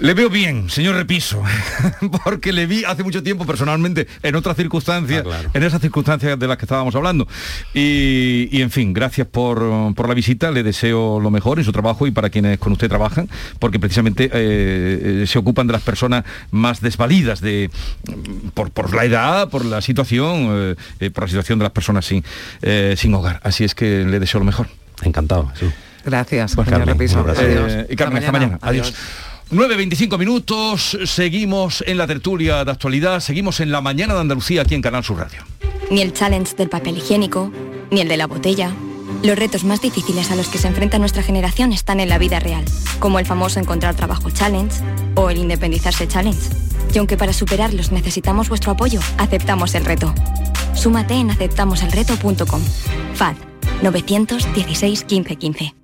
[0.00, 1.42] Le veo bien, señor Repiso,
[2.24, 6.48] porque le vi hace mucho tiempo personalmente en otras circunstancias, Ah, en esas circunstancias de
[6.48, 7.28] las que estábamos hablando.
[7.72, 11.72] Y, y, en fin, gracias por, por, la visita, le deseo lo mejor en su
[11.72, 13.28] trabajo y para quienes con usted trabajan,
[13.58, 17.70] porque precisamente eh, se ocupan de las personas más desvalidas de,
[18.54, 22.24] por, por la edad, por la situación, eh, por la situación de las personas sin,
[22.62, 23.40] eh, sin hogar.
[23.44, 24.68] Así es que le deseo lo mejor.
[25.02, 25.66] Encantado, sí.
[26.04, 27.24] Gracias, pues señor Carmen, Repiso.
[27.38, 28.54] Eh, y Carmen, hasta mañana.
[28.56, 28.82] Hasta mañana.
[28.82, 28.94] Adiós.
[29.54, 34.74] 9.25 minutos, seguimos en la tertulia de actualidad, seguimos en la mañana de Andalucía aquí
[34.74, 35.44] en Canal Sur Radio.
[35.92, 37.52] Ni el challenge del papel higiénico,
[37.92, 38.72] ni el de la botella.
[39.22, 42.40] Los retos más difíciles a los que se enfrenta nuestra generación están en la vida
[42.40, 42.64] real,
[42.98, 44.82] como el famoso encontrar trabajo challenge
[45.14, 46.50] o el independizarse challenge.
[46.92, 50.12] Y aunque para superarlos necesitamos vuestro apoyo, aceptamos el reto.
[50.74, 52.62] Súmate en aceptamoselreto.com.
[53.14, 53.36] FAD
[53.82, 55.83] 916 15 15.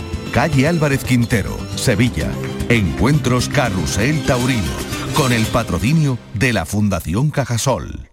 [0.31, 2.31] Calle Álvarez Quintero, Sevilla.
[2.69, 8.09] Encuentros Carrusel Taurino con el patrocinio de la Fundación Cajasol.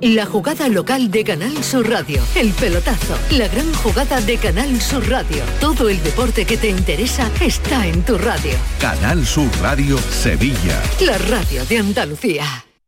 [0.00, 5.08] La jugada local de Canal Sur Radio, el pelotazo, la gran jugada de Canal Sur
[5.08, 5.42] Radio.
[5.60, 8.54] Todo el deporte que te interesa está en tu radio.
[8.80, 10.80] Canal Sur Radio Sevilla.
[11.00, 12.65] La radio de Andalucía.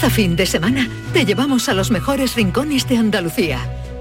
[0.00, 3.58] Cada fin de semana te llevamos a los mejores rincones de Andalucía,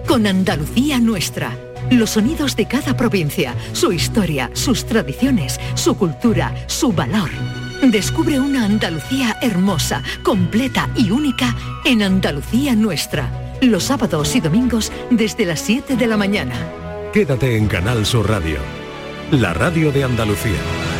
[0.07, 1.51] con Andalucía Nuestra.
[1.91, 7.29] Los sonidos de cada provincia, su historia, sus tradiciones, su cultura, su valor.
[7.83, 13.57] Descubre una Andalucía hermosa, completa y única en Andalucía Nuestra.
[13.61, 16.55] Los sábados y domingos desde las 7 de la mañana.
[17.11, 18.59] Quédate en Canal Sur Radio,
[19.31, 20.98] la radio de Andalucía.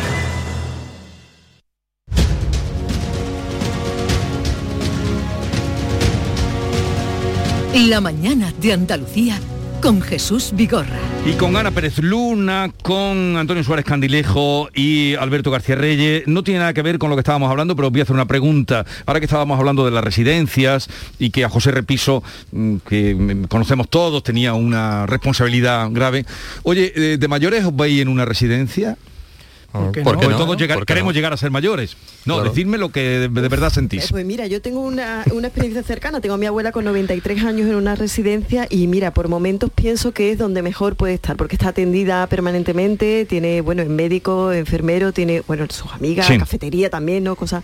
[7.74, 9.38] La mañana de Andalucía
[9.80, 10.98] con Jesús Vigorra.
[11.24, 16.24] Y con Ana Pérez Luna, con Antonio Suárez Candilejo y Alberto García Reyes.
[16.26, 18.14] No tiene nada que ver con lo que estábamos hablando, pero os voy a hacer
[18.14, 18.84] una pregunta.
[19.06, 20.88] Ahora que estábamos hablando de las residencias
[21.20, 26.26] y que a José Repiso, mm, que conocemos todos, tenía una responsabilidad grave.
[26.64, 28.98] Oye, eh, ¿de mayores os veis en una residencia?
[29.72, 30.36] Porque Porque no?
[30.36, 31.16] todos llegar- ¿Por qué queremos no?
[31.16, 31.96] llegar a ser mayores.
[32.24, 32.50] No, Claro.
[32.50, 34.08] decidme lo que de, de verdad sentís.
[34.10, 36.20] Pues mira, yo tengo una, una experiencia cercana.
[36.20, 40.12] Tengo a mi abuela con 93 años en una residencia y mira, por momentos pienso
[40.12, 45.12] que es donde mejor puede estar, porque está atendida permanentemente, tiene, bueno, es médico, enfermero,
[45.12, 46.36] tiene, bueno, sus amigas, Sí.
[46.38, 47.36] cafetería también, ¿no?
[47.36, 47.62] Cosas.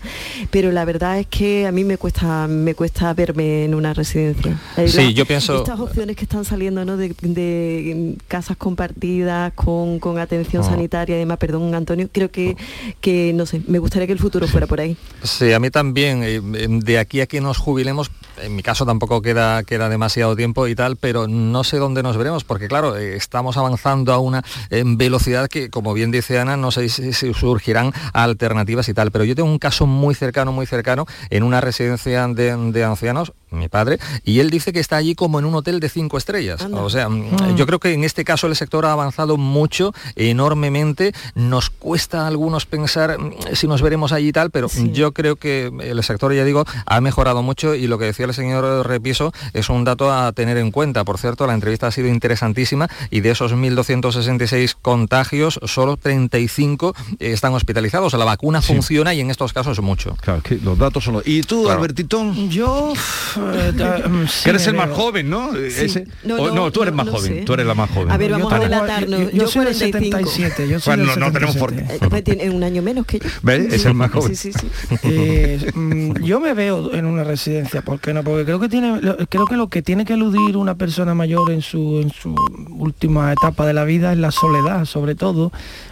[0.49, 4.59] Pero la verdad es que a mí me cuesta, me cuesta verme en una residencia.
[4.87, 6.97] Sí, yo pienso- Estas opciones que están saliendo, ¿no?
[6.97, 10.69] De, de, casas compartidas con, con atención Oh.
[10.69, 12.55] sanitaria y demás, perdón, Antonio, creo que,
[13.01, 14.95] que, no sé, me gustaría que el futuro fuera por ahí.
[15.23, 16.23] Sí, a mí también.
[16.23, 20.35] eh, em, De aquí a que nos jubilemos, en mi caso tampoco queda, queda demasiado
[20.35, 24.19] tiempo y tal, pero no sé dónde nos veremos, porque claro, eh, estamos avanzando a
[24.19, 29.11] una velocidad que, como bien dice Ana, no sé si, surgirán alternativas y tal.
[29.11, 33.33] Pero yo tengo un caso muy cercano, muy cercano, en una residencia de, de ancianos,
[33.51, 36.61] mi padre, y él dice que está allí como en un hotel de cinco estrellas.
[36.71, 41.13] O sea, mm, yo creo que en este caso el sector ha avanzado mucho, enormemente.
[41.35, 45.35] Nos cuesta a algunos pensar mm, si nos veremos allí y tal, pero yo creo
[45.35, 49.33] que el sector, ya digo, ha mejorado mucho y lo que decía el señor Repiso
[49.53, 51.03] es un dato a tener en cuenta.
[51.03, 57.53] Por cierto, la entrevista ha sido interesantísima y de esos 1.266 contagios, solo 35 están
[57.53, 58.13] hospitalizados.
[58.13, 58.73] La vacuna Sí.
[58.73, 60.15] funciona y en estos casos mucho.
[60.21, 61.27] Claro, que los datos son los...
[61.27, 61.79] ¿Y tú, Claro.
[61.79, 62.33] Albertito?
[62.49, 62.93] Yo
[64.43, 65.55] que eres el más joven, ¿no?
[65.55, 68.11] Ese- o- no, tú eres más joven, tú eres la más joven.
[68.11, 69.19] A ver, vamos a delatarnos.
[69.19, 70.29] Yo, yo soy del 45.
[70.29, 71.99] 77, yo soy Bueno, del no, no tenemos 77.
[71.99, 73.29] por Eh, pues tiene un año menos que yo.
[73.43, 73.73] ¿Ves?
[73.73, 74.35] Es el más joven.
[74.35, 74.67] Sí, sí, sí.
[75.03, 78.23] Eh, mm, yo me veo en una residencia, ¿por qué no?
[78.23, 81.51] Porque creo que tiene, lo- creo que lo que tiene que eludir una persona mayor
[81.51, 82.35] en su, en su
[82.69, 85.51] última etapa de la vida es la soledad, sobre todo.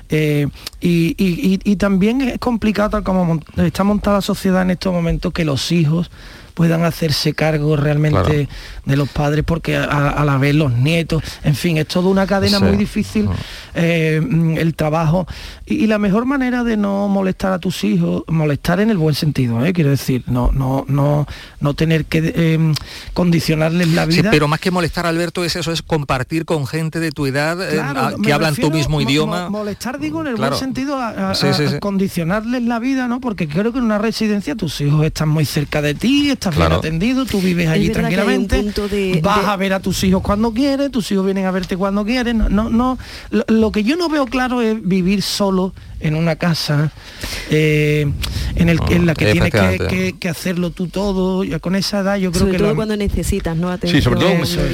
[0.10, 0.48] Eh,
[0.82, 4.94] y, y- y- y también es complicado tal como está montada la sociedad en estos
[4.94, 6.12] momentos que los hijos
[6.56, 8.48] puedan hacerse cargo realmente Claro.
[8.86, 12.26] de los padres porque a, a la vez los nietos, en fin, es toda una
[12.26, 12.64] cadena Sí.
[12.64, 13.30] muy difícil
[13.76, 15.28] eh, mm, el trabajo
[15.68, 19.14] y, y la mejor manera de no molestar a tus hijos, molestar en el buen
[19.14, 19.74] sentido, ¿eh?
[19.74, 21.28] quiero decir, no, no, no,
[21.60, 22.74] no tener que eh,
[23.14, 24.32] condicionarles la Sí, vida.
[24.32, 27.74] pero más que molestar, Alberto, es eso, es compartir con gente de tu edad eh,
[27.76, 29.44] Claro, que hablan tu mismo mo- idioma.
[29.50, 30.52] mo- molestar, digo, en el Claro.
[30.56, 31.80] buen sentido, a, a- Sí, sí, a sí.
[31.80, 33.20] condicionarles la vida, ¿no?
[33.20, 36.82] Porque creo que en una residencia tus hijos están muy cerca de ti, estás Claro.
[36.82, 40.22] bien atendido, tú vives Es allí tranquilamente, de- vas de- a ver a tus hijos
[40.22, 42.38] cuando quieres, tus hijos vienen a verte cuando quieren.
[42.38, 42.98] No, no, no.
[43.32, 46.92] Lo, lo que yo no veo claro es vivir solo en una casa
[47.50, 48.06] eh,
[48.56, 49.88] en, el, en la que tienes que, efectivamente.
[49.88, 51.44] que- que hacerlo tú todo.
[51.44, 53.70] Ya con esa edad yo creo Sobre que todo lo- cuando necesitas, ¿no?
[53.70, 54.02] Atención.
[54.02, 54.20] Sí, sobre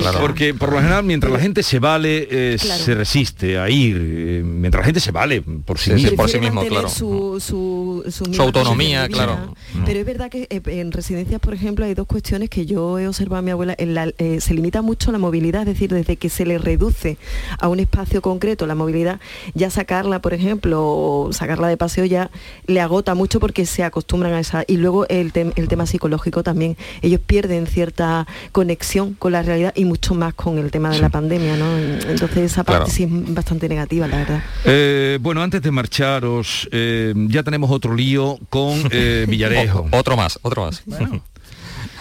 [0.02, 2.84] todo porque por lo general mientras la gente se vale, eh, Claro.
[2.84, 3.98] se resiste a ir.
[4.02, 6.90] eh, mientras la gente se vale por sí, Sí, por sí mismo, claro.
[6.90, 8.04] Su, su,
[8.42, 9.56] autonomía, claro.
[9.86, 13.40] Pero es verdad que en residencias, por ejemplo, hay dos cuestiones que yo he observado
[13.40, 13.76] a mi abuela.
[13.78, 17.18] En la- eh, se limita mucho la movilidad, es decir, desde que se le reduce
[17.60, 19.20] a un espacio concreto la movilidad,
[19.54, 22.30] ya sacarla, por ejemplo, o sacarla de paseo ya
[22.68, 24.64] le agota mucho porque se acostumbran a esa.
[24.68, 26.78] Y luego el, tem- el tema psicológico también.
[27.02, 31.10] Ellos pierden cierta conexión con la realidad y mucho más con el tema de la
[31.10, 31.78] pandemia, ¿no?
[31.78, 32.92] Entonces esa parte Claro.
[32.92, 34.44] sí es bastante negativa, la verdad.
[34.66, 39.88] Eh, bueno, antes de marcharos, eh, ya tenemos otro lío con eh, Villarejo.
[39.92, 40.84] O- otro más, otro más.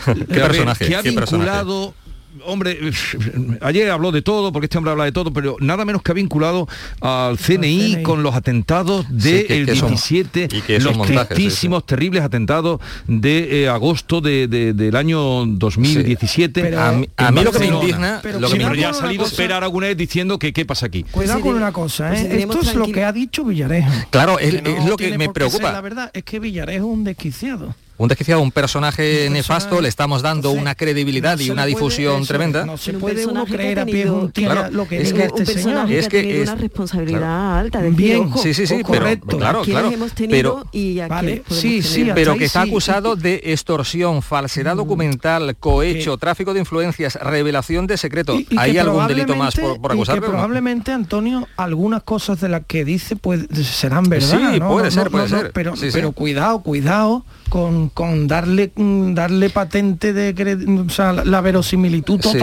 [0.05, 0.87] ¿Qué a ver, personaje?
[0.89, 1.51] que ha ¿Qué personaje?
[1.51, 1.95] vinculado
[2.45, 2.79] hombre
[3.61, 6.15] ayer habló de todo porque este hombre habla de todo pero nada menos que ha
[6.15, 6.69] vinculado
[7.01, 8.03] al CNI, CNI.
[8.05, 12.81] con los atentados Sí, del que son- 17 y que los sí, tristísimos terribles atentados
[13.09, 17.59] de eh, agosto de- de- del año 2017 Pero- A mí- a mí lo que
[17.59, 20.65] me indigna- pero, lo que me ya ha salido cosa- Pera Aragonés diciendo que qué
[20.65, 22.43] pasa aquí Cuidado con una cosa, ¿eh?
[22.43, 23.91] esto es lo que ha dicho Villarejo.
[24.11, 25.73] Claro, Que es, no es lo que me preocupa.
[25.73, 27.75] La verdad es que Villarejo es un desquiciado.
[28.01, 32.29] Un desquiciado, un personaje nefasto, le estamos dando una credibilidad no y una difusión eso,
[32.29, 32.65] tremenda.
[32.65, 35.63] No se puede uno creer a pie Claro, lo que es que- este un personaje
[35.63, 35.89] señor.
[35.89, 37.59] que Es que es- una responsabilidad claro.
[37.59, 39.37] alta, decir, Bien, ojo, sí, sí, sí, ojo, pero- correcto.
[39.37, 39.95] claro, ¿quiénes claro.
[39.95, 42.15] hemos tenido Pero- y a Vale, quiénes podemos sí, sí, tener?
[42.15, 47.99] pero que está acusado de extorsión, falsedad documental, cohecho, tráfico de influencias, revelación de.
[48.35, 50.27] Y- y ¿Hay algún delito más por, por acusarlo?
[50.27, 54.53] probablemente, Antonio, algunas cosas de las que dice pues, serán verdad.
[54.55, 55.53] Sí, puede ser, puede ser.
[55.53, 62.21] Pero cuidado, cuidado con, con darle mm, darle patente de cre- o sea, la, verosimilitud
[62.23, 62.39] Sí.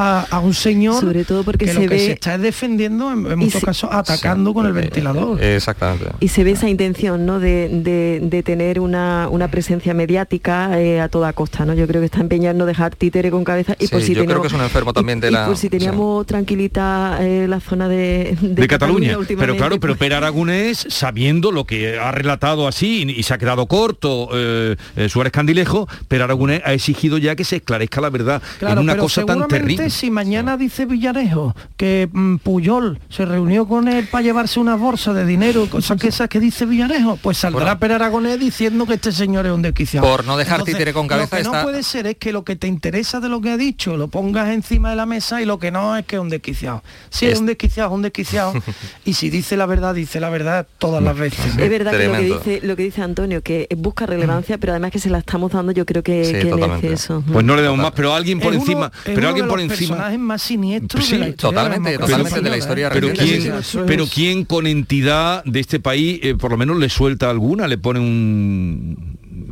[0.00, 2.40] A, a un señor Sobre todo porque que se lo que ve- se está es
[2.42, 5.42] defendiendo en, muchos se- casos atacando con el ventilador.
[5.42, 6.06] Exactamente.
[6.20, 7.40] Y se ve esa intención, ¿no?
[7.40, 11.74] De, de- de tener una, una presencia mediática eh, a toda costa, ¿no?
[11.74, 14.08] Yo creo que está empeñado en no dejar títere con cabeza y Sí, por si
[14.08, 15.46] yo creo tenemos- que es un enfermo también de y la...
[15.46, 19.16] por si teníamos tranquilita eh, la zona de, de, de Cataluña.
[19.26, 23.34] Pero claro, pero pues- Pera Aragonés, sabiendo lo que ha relatado así y, y se
[23.34, 28.00] ha quedado corto eh, eh, Suárez Candilejo, Pera Aragonés ha exigido ya que se esclarezca
[28.00, 32.98] la verdad Claro, en una cosa tan seguramente si mañana dice Villarejo que mm, Puyol
[33.08, 36.66] se reunió con él para llevarse una bolsa de dinero, cosas que esas que dice
[36.66, 37.78] Villarejo, pues saldrá.
[37.78, 40.06] Pere Aragonés diciendo que este señor es un desquiciado.
[40.08, 42.44] Por no dejar títere con cabeza Lo que está- no puede ser es que lo
[42.44, 45.44] que te interesa de lo que ha dicho lo pongas encima de la mesa y
[45.44, 46.82] lo que no es que es un desquiciado.
[47.10, 48.52] Si es, Es- un desquiciado, es un desquiciado.
[49.04, 51.44] y si dice la verdad, dice la verdad todas las veces.
[51.56, 54.90] Es verdad que lo que, dice, lo que dice Antonio, que busca relevancia, pero además
[54.90, 56.86] que se la estamos dando, yo creo que, Sí, que en totalmente.
[56.92, 57.22] exceso.
[57.32, 59.88] Pues no le damos más, pero alguien por Es encima, pero alguien por los encima.
[59.96, 62.86] personajes más siniestros Sí, de la historia de la totalmente, democracia totalmente de la historia
[62.88, 62.90] ¿eh?
[62.92, 63.48] Pero quién, sí, sí.
[63.48, 67.66] Eso pero quién con entidad de este país eh, por lo menos le suelta alguna,
[67.68, 69.07] le pone un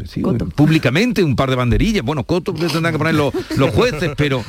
[0.08, 0.46] sí, Coto.
[0.46, 2.02] públicamente un par de banderillas.
[2.04, 4.44] Bueno, coto tendrán que poner los, los jueces, pero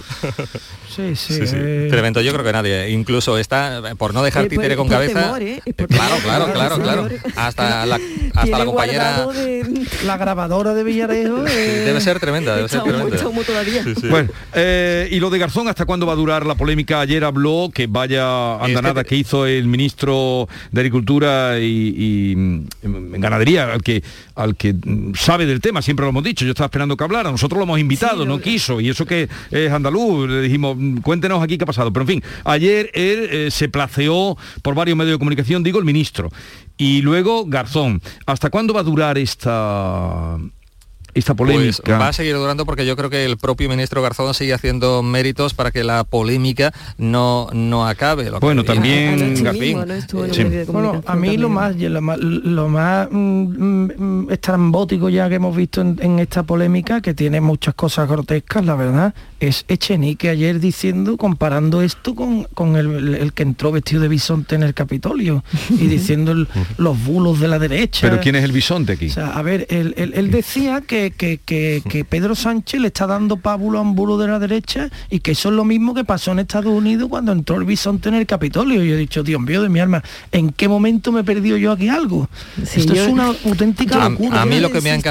[0.96, 1.34] Sí, sí.
[1.36, 1.56] Sí, sí.
[1.58, 4.88] eh, Tremendo, yo creo que nadie, incluso está, por no dejar Eh, por- títere con
[4.89, 5.22] cabeza.
[5.22, 5.62] temor, ¿eh?
[5.76, 7.08] Por Claro, claro, claro, claro.
[7.36, 8.00] Hasta la,
[8.34, 13.15] hasta la compañera de- La grabadora de Villarejo eh, debe ser tremenda, debe ser tremenda.
[13.15, 13.84] echa humo todavía.
[13.84, 14.08] Sí, sí.
[14.08, 17.00] Bueno, eh, y lo de Garzón, ¿hasta cuándo va a durar la polémica?
[17.02, 22.65] Ayer habló que vaya andanada Este- que hizo el ministro de Agricultura y, y, mm,
[22.84, 24.02] en ganadería, al que,
[24.38, 27.31] al que mm, sabe del tema, siempre lo hemos dicho, yo estaba esperando que hablara,
[27.31, 30.77] nosotros lo hemos invitado, Sí, no lo- quiso, y eso que es andaluz, le dijimos,
[30.77, 31.92] mm, cuéntenos aquí qué ha pasado.
[31.92, 35.85] Pero en fin, ayer él eh, se placeó por varios medios de comunicación, digo el
[35.85, 36.31] ministro,
[36.77, 38.02] y luego Garzón.
[38.25, 40.38] ¿Hasta cuándo va a durar esta
[41.20, 41.98] esta Pues polémica?
[41.98, 45.54] va a seguir durando porque yo creo que el propio ministro Garzón sigue haciendo méritos
[45.54, 48.30] para que la polémica no, no acabe.
[48.30, 54.32] Lo Bueno, también- de Bueno, a mí lo más, lo más, lo más mm, mm,
[54.32, 58.76] estrambótico ya que hemos visto en, en esta polémica, que tiene muchas cosas grotescas, la
[58.76, 64.08] verdad, es Echenique ayer diciendo, comparando esto con, con el, el que entró vestido de
[64.08, 68.08] bisonte en el Capitolio y diciendo el- los bulos de la derecha.
[68.10, 69.08] Pero ¿quién es el bisonte aquí?
[69.08, 72.88] O sea, a ver, él, él- él decía que, que- que- que Pedro Sánchez le
[72.88, 75.94] está dando pábulo a un bulo de la derecha y que eso es lo mismo
[75.94, 78.83] que pasó en Estados Unidos cuando entró el bisonte en el Capitolio.
[78.83, 81.58] Y yo he dicho, Dios mío de mi alma, ¿en qué momento me he perdido
[81.58, 82.29] yo aquí algo?
[82.65, 84.42] Sí, Esto yo- es una auténtica a, locura.
[84.42, 85.10] a mí lo que me ha insisto-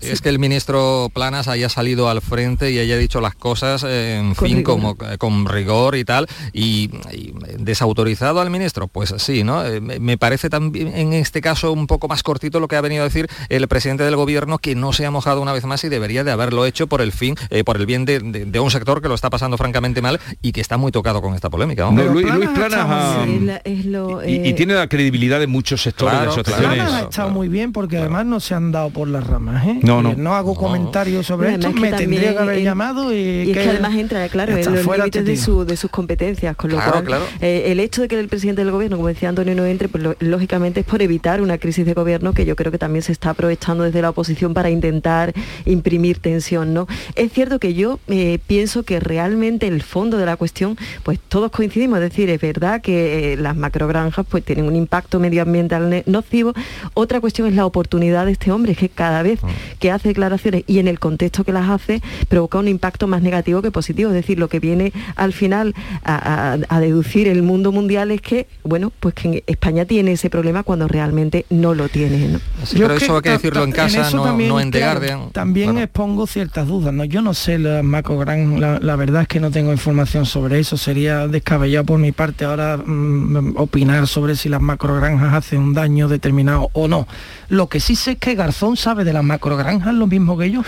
[0.00, 4.18] es que el ministro Planas haya salido al frente y haya dicho las cosas, eh,
[4.18, 4.74] en Con fin, rigor.
[4.74, 9.64] como eh, con rigor y tal, y, y desautorizado al ministro, pues sí, ¿no?
[9.64, 13.02] Eh, me parece también en este caso un poco más cortito lo que ha venido
[13.02, 15.88] a decir el presidente del gobierno, que no se ha mojado una vez más y
[15.88, 18.70] debería de haberlo hecho por el fin, eh, por el bien de, de- de un
[18.70, 21.84] sector que lo está pasando francamente mal y que está muy tocado con esta polémica.
[21.84, 21.90] ¿no?
[21.92, 24.54] No, Pero Luis, Planas Luis Planas está ha- Sí, es la- es lo, y, y
[24.54, 26.76] tiene la credibilidad de muchos sectores Claro, de asociaciones.
[26.76, 27.30] Planas ha estado claro.
[27.30, 29.66] muy bien porque además no se han dado por las ramas.
[29.66, 29.80] ¿eh?
[29.86, 30.10] No, no.
[30.10, 30.60] Eh, hago No.
[30.60, 33.94] comentarios sobre esto, me que tendría que haber en- llamado y, Y es que además
[33.94, 36.92] entra, claro, en está, los fuera límites de, su- de sus competencias, con lo Claro,
[36.92, 37.24] cual claro.
[37.40, 40.02] eh, el hecho de que el presidente del gobierno, como decía Antonio, no entre, pues
[40.02, 43.12] lo- lógicamente es por evitar una crisis de gobierno que yo creo que también se
[43.12, 45.32] está aprovechando desde la oposición para intentar
[45.64, 46.86] imprimir tensión, ¿no?
[47.14, 51.50] Es cierto que yo eh, pienso que realmente el fondo de la cuestión, pues todos
[51.50, 56.52] coincidimos, es decir, es verdad que eh, las macrogranjas pues tienen un impacto medioambiental nocivo.
[56.94, 59.40] Otra cuestión es la oportunidad de este hombre, que cada vez
[59.78, 63.62] que hace declaraciones y en el contexto que las hace, provoca un impacto más negativo
[63.62, 64.10] que positivo.
[64.10, 65.74] Es decir, lo que viene al final
[66.04, 70.30] a, a- a deducir el mundo mundial es que, bueno, pues que España tiene ese
[70.30, 72.28] problema cuando realmente no lo tiene.
[72.28, 72.38] ¿no?
[72.64, 74.80] Sí, Yo pero es eso hay que decirlo en casa, no, también, no en The
[74.80, 75.30] Guardian.
[75.32, 75.80] También Bueno.
[75.82, 77.04] expongo ciertas dudas, ¿no?
[77.04, 80.76] Yo no sé las macrogranjas, la, la verdad es que no tengo información sobre eso,
[80.76, 86.08] sería descabellado por mi parte ahora mm, opinar sobre si las macrogranjas hacen un daño
[86.08, 87.06] determinado o no.
[87.48, 90.62] Lo que sí sé es que Garzón sabe de las macrogranjas lo mismo que yo.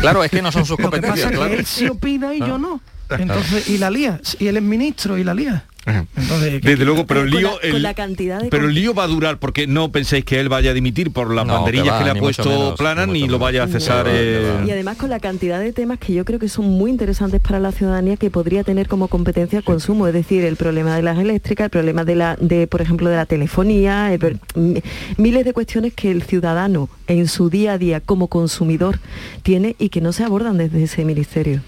[0.00, 1.54] Claro, es que no son sus Lo que pasa competencias, es que claro.
[1.54, 2.52] él sí opina y Claro.
[2.54, 2.80] yo no.
[3.10, 5.64] Entonces, y la lía, y él es ministro y la lía.
[5.84, 8.66] Entonces, ¿qué- Desde luego, pero el Con lío, la- con el- la cantidad de pero
[8.68, 11.44] el lío va a durar porque no penséis que él vaya a dimitir por las
[11.46, 14.06] No, banderillas que va, que, le ha puesto menos, Plana ni lo vaya a cesar.
[14.08, 14.64] Eh.
[14.66, 17.58] Y además con la cantidad de temas que yo creo que son muy interesantes para
[17.58, 21.18] la ciudadanía que podría tener como competencia el consumo, es decir, el problema de las
[21.18, 24.82] eléctricas, el problema de la, de, por ejemplo, de la telefonía, el m-
[25.16, 29.00] miles de cuestiones que el ciudadano en su día a día como consumidor
[29.42, 31.60] tiene y que no se abordan desde ese ministerio.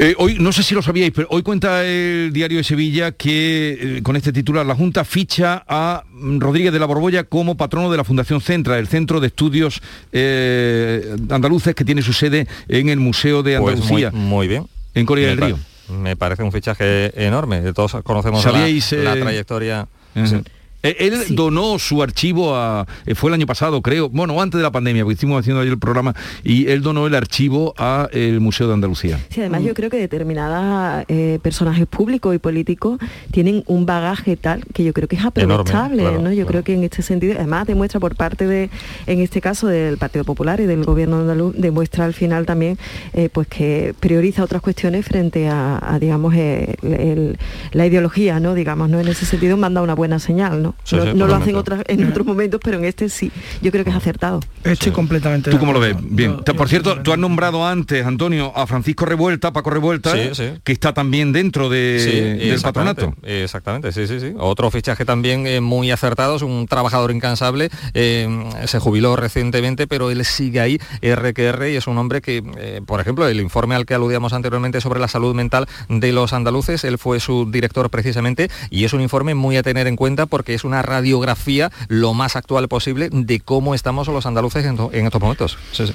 [0.00, 3.96] Eh, hoy, no sé si lo sabíais, pero hoy cuenta el diario de Sevilla que
[3.98, 7.90] eh, con este titular la Junta ficha a mm, Rodríguez de la Borbolla como patrono
[7.90, 9.82] de la Fundación Centra, el Centro de Estudios
[10.12, 14.68] eh, Andaluces que tiene su sede en el Museo de Pues muy, Andalucía, muy bien.
[14.94, 15.58] en Corea del Río.
[15.88, 17.72] Me parece un fichaje enorme.
[17.72, 19.88] Todos conocemos la, ¿Sabíais, la eh, trayectoria.
[20.14, 20.36] Sí.
[20.82, 24.62] Eh, Él donó su archivo a, eh, fue el año pasado, creo, bueno, antes de
[24.62, 26.14] la pandemia, porque hicimos haciendo ayer el programa,
[26.44, 29.18] y él donó el archivo a el Museo de Andalucía.
[29.30, 32.98] Sí, además yo creo que determinadas eh, personajes públicos y políticos
[33.32, 36.30] tienen un bagaje tal que yo creo que es aprovechable, claro, ¿no?
[36.30, 36.48] Yo claro.
[36.48, 38.70] creo que en este sentido, además demuestra por parte de,
[39.06, 42.78] en este caso del Partido Popular y del Gobierno andaluz, demuestra al final también
[43.14, 47.36] eh, pues que prioriza otras cuestiones frente a, a, digamos, el-
[47.72, 48.54] la ideología, ¿no?
[48.54, 49.00] Digamos, ¿no?
[49.00, 50.67] En ese sentido manda una buena señal, ¿no?
[50.84, 53.30] Sí, no sí, no lo hacen otras, en otros momentos, pero en este sí.
[53.62, 54.40] Yo creo que es acertado.
[54.64, 55.96] Estoy completamente ¿Tú cómo lo ves?
[56.00, 56.32] Bien.
[56.36, 60.12] Yo- Te- yo Por cierto, tú has nombrado antes, Antonio, a Francisco Revuelta, Paco Revuelta,
[60.12, 60.44] Sí, sí.
[60.64, 62.10] que está también dentro de, Sí,
[62.44, 63.26] del exactamente, patronato.
[63.26, 64.32] Exactamente, sí, sí, sí.
[64.38, 68.28] Otro fichaje también eh, muy acertado, es un trabajador incansable, eh,
[68.66, 73.00] se jubiló recientemente, pero él sigue ahí, RQR, y es un hombre que, eh, por
[73.00, 76.98] ejemplo, el informe al que aludíamos anteriormente sobre la salud mental de los andaluces, él
[76.98, 80.64] fue su director precisamente, y es un informe muy a tener en cuenta porque es
[80.64, 85.58] una radiografía lo más actual posible de cómo estamos los andaluces en, en estos momentos.
[85.72, 85.94] Sí, sí.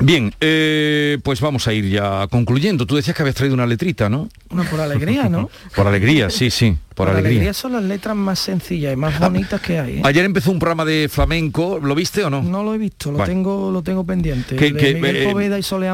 [0.00, 2.86] Bien, eh, pues vamos a ir ya concluyendo.
[2.86, 4.28] Tú decías que habías traído una letrita, ¿no?
[4.48, 5.48] Bueno, por alegría, ¿no?
[5.76, 7.52] Por alegría, sí, sí, por, alegría.
[7.52, 9.98] son las letras más sencillas y más bonitas que hay.
[9.98, 10.02] ¿eh?
[10.04, 12.42] Ayer empezó un programa de flamenco, ¿lo viste o no?
[12.42, 13.32] No lo he visto, lo Vale.
[13.32, 14.56] tengo lo tengo pendiente.
[14.56, 15.24] que, que, eh,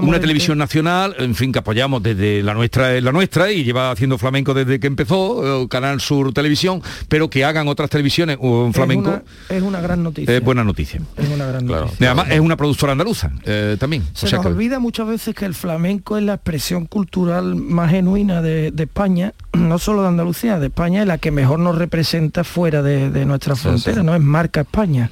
[0.02, 3.64] y una televisión nacional, en fin, que apoyamos desde la nuestra es la nuestra y
[3.64, 8.36] lleva haciendo flamenco desde que empezó, eh, Canal Sur Televisión, pero que hagan otras televisiones
[8.40, 9.22] un Es flamenco, una-
[9.56, 10.34] Es una, gran noticia.
[10.36, 11.00] es buena noticia.
[11.16, 12.06] Es una gran noticia.
[12.08, 14.04] Además es una productora andaluza eh, también.
[14.12, 17.90] Se o sea nos olvida muchas veces que el flamenco es la expresión cultural más
[17.90, 21.76] genuina de, de España, no solo de Andalucía, de España y la que mejor nos
[21.76, 24.14] representa fuera de, de nuestra frontera, ¿no?
[24.14, 25.08] Es marca España.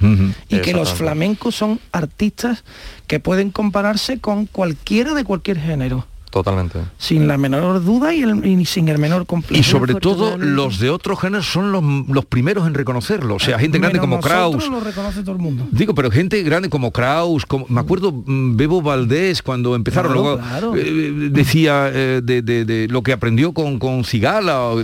[0.49, 2.63] Y que los flamencos son artistas
[3.07, 6.05] que pueden compararse con cualquiera de cualquier género.
[6.29, 6.79] Totalmente.
[6.99, 9.59] Sin la menor duda y, el- y sin el menor complejo.
[9.59, 13.35] Y sobre todo los de otros géneros son los, los primeros en reconocerlo.
[13.35, 14.69] O sea, gente grande Menos como Kraus.
[14.69, 15.67] lo reconoce todo el mundo.
[15.71, 20.23] Digo, pero gente grande como Kraus, como, me acuerdo mm, Bebo Valdés cuando empezaron, Claro,
[20.23, 20.73] luego claro.
[20.75, 24.83] eh, decía eh, de, de- de lo que aprendió con, con Cigala, o,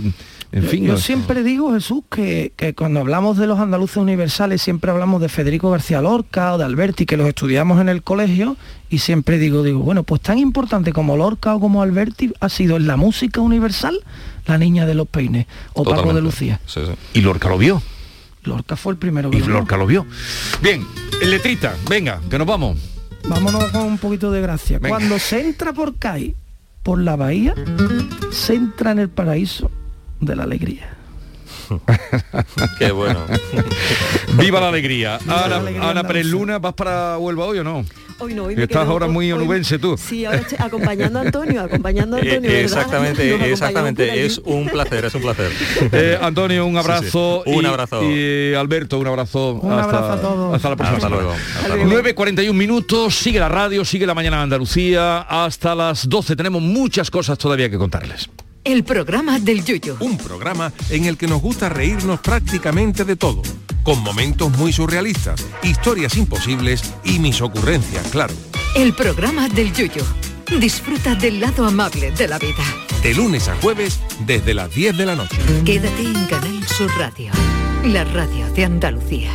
[0.56, 0.84] en Yo- fin.
[0.86, 5.20] Yo, no- siempre digo, Jesús, que, que cuando hablamos de los andaluces universales siempre hablamos
[5.20, 8.56] de Federico García Lorca o de Alberti, que los estudiamos en el colegio,
[8.90, 12.76] y siempre digo, digo, bueno, pues tan importante como Lorca o como Alberti ha sido
[12.76, 14.00] en la música universal
[14.46, 16.22] la niña de los peines, o Paco de Totalmente.
[16.22, 16.60] Lucía.
[17.14, 17.82] Y Lorca lo vio.
[18.44, 19.40] Lorca fue el primero que Y.
[19.42, 20.06] Lorca lo vio.
[20.62, 20.86] Bien,
[21.24, 22.78] letrita, venga, que nos vamos.
[23.28, 24.78] Vámonos con un poquito de gracia.
[24.78, 24.96] Venga.
[24.96, 26.36] Cuando se entra por CAI,
[26.84, 27.54] por la bahía,
[28.30, 29.68] se entra en el paraíso
[30.20, 30.90] de la alegría.
[32.78, 33.20] Qué bueno.
[34.38, 35.18] Viva la alegría.
[35.26, 36.04] la Ana, alegría Ana.
[36.06, 37.84] Pérez Luna, ¿vas para Huelva hoy o no?
[38.18, 39.94] Hoy no, hoy me Estás quedo ahora muy onubense tú.
[39.98, 44.24] Sí, ahora estoy acompañando a Antonio, acompañando a Eh, Antonio, exactamente, exactamente.
[44.24, 45.50] Es un placer, es un placer.
[45.92, 47.42] Eh, Antonio, un abrazo.
[47.44, 47.58] Sí, sí.
[47.58, 48.02] Un y- abrazo.
[48.10, 49.54] Y Alberto, un abrazo.
[49.54, 50.54] Un abrazo a todos.
[50.54, 51.32] Hasta la próxima Hasta luego.
[51.32, 51.90] Hasta luego.
[52.02, 55.18] 9.41 minutos, sigue la radio, sigue la mañana de Andalucía.
[55.20, 58.30] Hasta las 12 tenemos muchas cosas todavía que contarles.
[58.66, 59.96] El programa del Yoyo.
[60.00, 63.40] Un programa en el que nos gusta reírnos prácticamente de todo,
[63.84, 68.34] con momentos muy surrealistas, historias imposibles y mis ocurrencias, claro.
[68.74, 70.02] El programa del Yoyo.
[70.58, 72.64] Disfruta del lado amable de la vida.
[73.04, 75.36] De lunes a jueves desde las 10 de la noche.
[75.64, 77.30] Quédate en Canal Sur Radio.
[77.84, 79.30] La radio de Andalucía.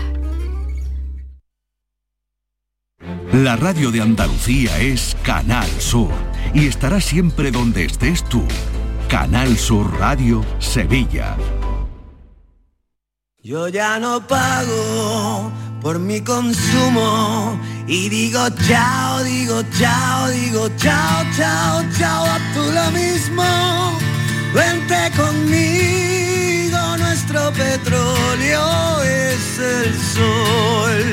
[3.31, 6.11] La radio de Andalucía es Canal Sur
[6.53, 8.43] y estará siempre donde estés tú.
[9.11, 11.35] Canal Sur Radio Sevilla.
[13.43, 15.51] Yo ya no pago
[15.81, 22.89] por mi consumo y digo chao, digo chao, digo chao, chao, chao, a tú lo
[22.91, 23.43] mismo.
[24.53, 31.03] Vente conmigo, nuestro petróleo es el sol.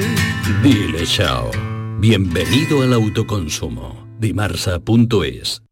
[0.62, 1.50] Dile chao.
[1.98, 4.06] Bienvenido al autoconsumo.
[4.20, 5.67] Dimarsa.es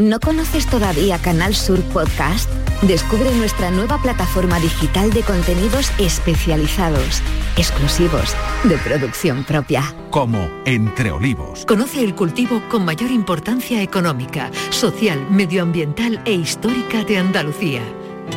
[0.00, 2.48] ¿No conoces todavía Canal Sur Podcast?
[2.80, 7.20] Descubre nuestra nueva plataforma digital de contenidos especializados,
[7.58, 8.34] exclusivos,
[8.64, 9.82] de producción propia.
[10.08, 11.66] Como Entre Olivos.
[11.66, 17.82] Conoce el cultivo con mayor importancia económica, social, medioambiental e histórica de Andalucía.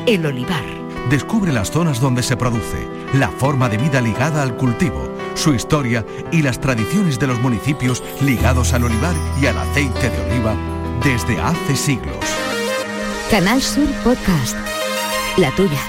[0.05, 0.66] El olivar.
[1.09, 6.05] Descubre las zonas donde se produce, la forma de vida ligada al cultivo, su historia
[6.30, 10.72] y las tradiciones de los municipios ligados al olivar y al aceite de oliva
[11.04, 12.18] desde hace siglos.
[13.30, 14.56] Canal Sur Podcast.
[15.38, 15.80] La tuya.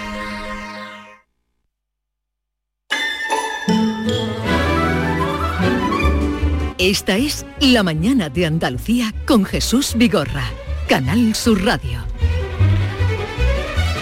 [6.79, 10.45] Esta es La mañana de Andalucía con Jesús Vigorra.
[10.89, 12.05] Canal Sur Radio.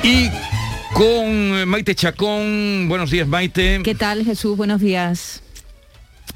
[0.02, 0.30] Y
[0.94, 3.80] con Maite Chacón, buenos días Maite.
[3.84, 4.56] ¿Qué tal, Jesús?
[4.56, 5.42] Buenos días.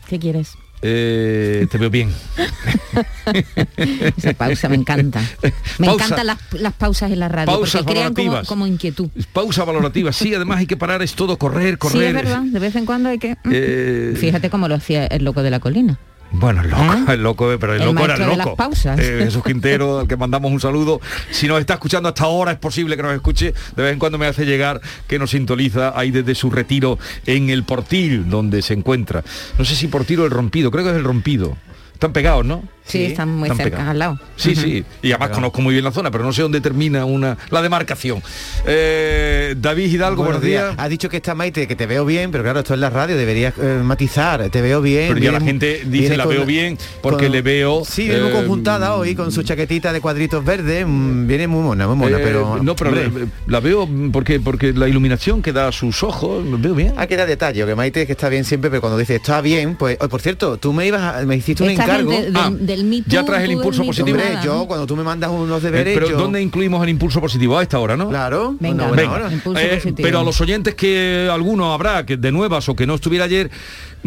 [0.09, 0.57] ¿Qué quieres?
[0.83, 2.13] Eh, te veo bien.
[4.17, 5.21] Esa pausa me encanta.
[5.79, 6.05] Me Pausa.
[6.05, 9.09] encantan las, las pausas en la radio Pausas porque crean como inquietud.
[9.33, 10.13] Pausa valorativa.
[10.13, 11.99] Sí, además hay que parar, es todo correr, correr.
[11.99, 12.43] Sí, es verdad.
[12.43, 13.37] De vez en cuando hay que...
[13.51, 15.99] Eh, Fíjate cómo lo hacía el loco de la colina.
[16.33, 17.85] Bueno, el loco, el loco, pero el, ¿Eh?
[17.85, 18.57] El loco era el maestro de las loco.
[18.57, 18.99] pausas.
[18.99, 21.01] Eh, Jesús Quintero, al que mandamos un saludo.
[21.31, 23.55] Si nos está escuchando hasta ahora, es posible que nos escuche.
[23.75, 27.49] De vez en cuando me hace llegar que nos sintoniza ahí desde su retiro en
[27.51, 29.23] el Portil, donde se encuentra.
[29.59, 31.57] No sé si Portil o el Rompido, creo que es el Rompido.
[31.95, 32.63] Están pegados, ¿no?
[32.87, 33.89] Sí, están muy cerca, pegados.
[33.89, 34.19] al lado.
[34.37, 34.85] Sí, sí.
[35.03, 38.23] Y además conozco muy bien la zona, pero no sé dónde termina una la demarcación.
[38.67, 40.75] Eh, David Hidalgo, buenos, días.
[40.77, 43.17] Has dicho que está Maite, que te veo bien, pero claro, esto es la radio,
[43.17, 45.09] deberías eh, matizar, te veo bien.
[45.09, 47.83] Pero ya la gente dice la con- veo bien porque con- le veo.
[47.85, 51.87] Sí, muy eh, conjuntada hoy con su chaquetita de cuadritos verdes, mm, viene muy mona,
[51.87, 52.63] muy mona, Eh, pero...
[52.63, 53.11] no, pero la,
[53.47, 56.95] la veo porque porque la iluminación que da a sus ojos, lo veo bien.
[56.97, 59.77] Hay que dar detalle, que Maite que está bien siempre, pero cuando dice está bien,
[59.77, 62.13] pues, oh, por cierto, tú me ibas a- me hiciste un Esta encargo.
[62.35, 64.19] Ah, del ya traes el impulso positivo.
[64.19, 67.21] Hombre, yo cuando tú me mandas unos Eh, deberes, pero yo- ¿dónde incluimos el impulso
[67.21, 68.09] positivo a esta hora, no?
[68.09, 69.13] Claro, Venga, Venga.
[69.13, 69.31] hora.
[69.57, 73.25] Eh, pero a los oyentes que alguno habrá que de nuevas o que no estuviera
[73.27, 73.51] ayer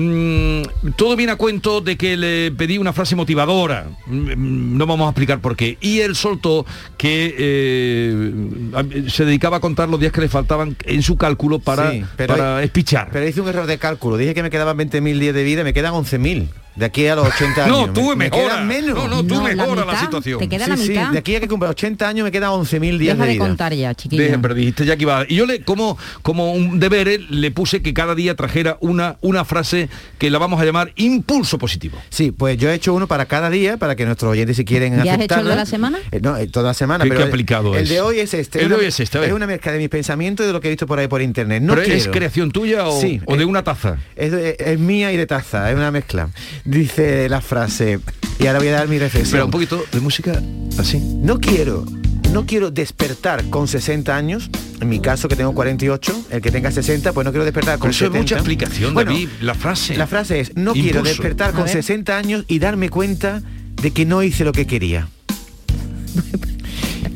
[0.03, 0.61] mm,
[0.95, 5.09] todo viene a cuento de que le pedí una frase motivadora Mm, no vamos a
[5.09, 6.65] explicar por qué y él soltó
[6.97, 11.91] que eh, se dedicaba a contar los días que le faltaban en su cálculo para,
[11.91, 15.19] Sí, pero para espichar Pero hice un error de cálculo, dije que me quedaban 20.000
[15.19, 16.47] días de vida, me quedan 11.000.
[16.75, 17.93] De aquí a los 80 No, años.
[17.93, 18.53] tú me, me mejora.
[18.53, 18.95] quedan menos.
[18.95, 19.99] No, no, tú No, la mejora la mitad.
[20.01, 20.39] situación.
[20.39, 21.11] Te queda Sí, la sí, mitad.
[21.11, 23.45] de aquí a que cumpla 80 años me quedan 11.000 días Deja de de vida.
[23.47, 24.23] contar ya, chiquillo.
[24.23, 27.19] Deja, pero dijiste ya que iba a- Y yo le, como, como un deber, eh,
[27.29, 31.57] le puse que cada día trajera una, una frase que la vamos a llamar impulso
[31.57, 31.97] positivo.
[32.09, 35.03] Sí, pues yo he hecho uno para cada día, para que nuestros oyentes si quieren
[35.03, 35.99] ¿Ya has hecho el de la semana?
[36.11, 37.03] Eh, no, eh, toda la semana.
[37.03, 37.89] ¿Qué- pero qué el- aplicado el, es?
[37.89, 38.61] de hoy es este.
[38.61, 39.23] El de hoy es este.
[39.25, 41.21] Es una mezcla de mis pensamientos y de lo que he visto por ahí por
[41.21, 41.61] internet.
[41.63, 43.97] No ¿Pero es creación tuya o, Sí, o de eh, una taza?
[44.15, 46.29] Es, de- es mía y de taza, es una mezcla.
[46.65, 47.99] Dice la frase,
[48.39, 49.23] y ahora voy a dar mi reflexión.
[49.25, 50.41] Espera, un poquito de música
[50.77, 50.99] así.
[50.99, 51.85] No quiero,
[52.31, 54.49] no quiero despertar con 60 años,
[54.79, 57.89] en mi caso que tengo 48, el que tenga 60, pues no quiero despertar con
[57.89, 58.19] Pero eso es 70.
[58.21, 59.29] mucha explicación, Bueno, David.
[59.41, 59.95] La frase.
[59.97, 61.73] La frase es, no quiero despertar con ver.
[61.73, 63.41] 60 años y darme cuenta
[63.81, 65.07] de que no hice lo que quería.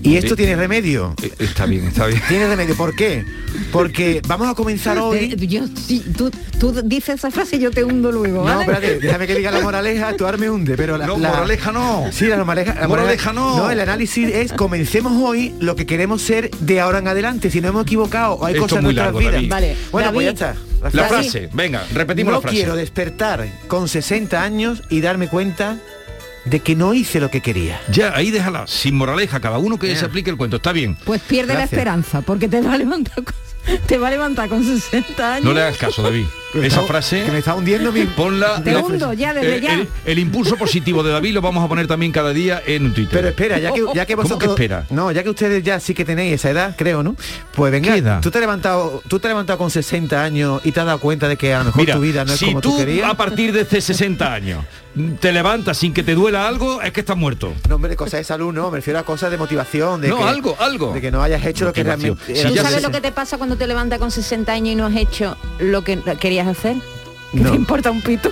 [0.06, 1.16] Y esto tiene remedio.
[1.24, 2.22] Eh, Está bien, está bien.
[2.28, 2.76] Tiene remedio.
[2.76, 3.24] ¿Por qué?
[3.74, 5.36] Porque vamos a comenzar hoy.
[5.38, 9.00] Eh, yo, sí, tú, tú dices esa frase y yo te hundo luego, No, espérate,
[9.00, 12.06] déjame que diga la moraleja, tú ahora me hunde, pero la, No, la- moraleja no.
[12.12, 13.58] Sí, la moraleja, la Moraleja no.
[13.58, 17.50] No, el análisis es comencemos hoy lo que queremos ser de ahora en adelante.
[17.52, 19.34] Si no hemos equivocado o hay Esto cosas en nuestras largo, vidas.
[19.34, 19.50] David.
[19.50, 20.60] Vale, Bueno, pues ya David.
[20.82, 20.92] está.
[20.98, 22.56] La frase, venga, repetimos no la frase.
[22.58, 25.78] quiero despertar con 60 años y darme cuenta
[26.46, 27.80] de que no hice lo que quería.
[27.90, 30.58] Ya, ahí déjala, sin moraleja, cada uno que se aplique el cuento.
[30.58, 30.98] Está bien.
[31.06, 33.34] Pues pierde la esperanza, porque te va a levantar con,
[33.88, 35.46] te va a levantar con 60 años.
[35.46, 36.26] No le hagas caso, David.
[36.62, 37.24] Esa frase...
[37.26, 38.62] que me está hundiendo mi Ponla...
[38.64, 39.74] Te la- hundo ya, desde eh, ya.
[39.74, 42.94] El, el impulso positivo de David lo vamos a poner también cada día en un
[42.94, 43.12] Twitter.
[43.12, 44.56] Pero espera, ya que, ya que ¿Cómo vosotros...
[44.56, 44.86] que espera?
[44.92, 47.16] No, ya que ustedes ya sí que tenéis esa edad, creo, ¿no?
[47.56, 48.22] Pues venga, ¿Qué edad?
[48.22, 51.00] tú te has levantado, tú te has levantado con 60 años y te has dado
[51.00, 52.78] cuenta de que a lo mejor Mira, tu vida no es si como tú, tú
[52.78, 53.10] querías.
[53.10, 54.64] a partir de hace 60 años
[55.20, 57.54] te levantas sin que te duela algo, es que estás muerto.
[57.68, 60.24] No, hombre, cosas de salud, no, me refiero a cosas de motivación, de No, que,
[60.24, 60.94] algo, algo.
[60.94, 63.38] de que no hayas hecho lo que realmente era ¿Tú sabes lo que te pasa
[63.38, 66.76] cuando te levantas con 60 años y no has hecho lo que querías hacer?
[67.32, 67.50] ¿Que No.
[67.50, 68.30] te importa un pito?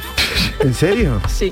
[0.60, 1.20] ¿En serio?
[1.30, 1.52] Sí.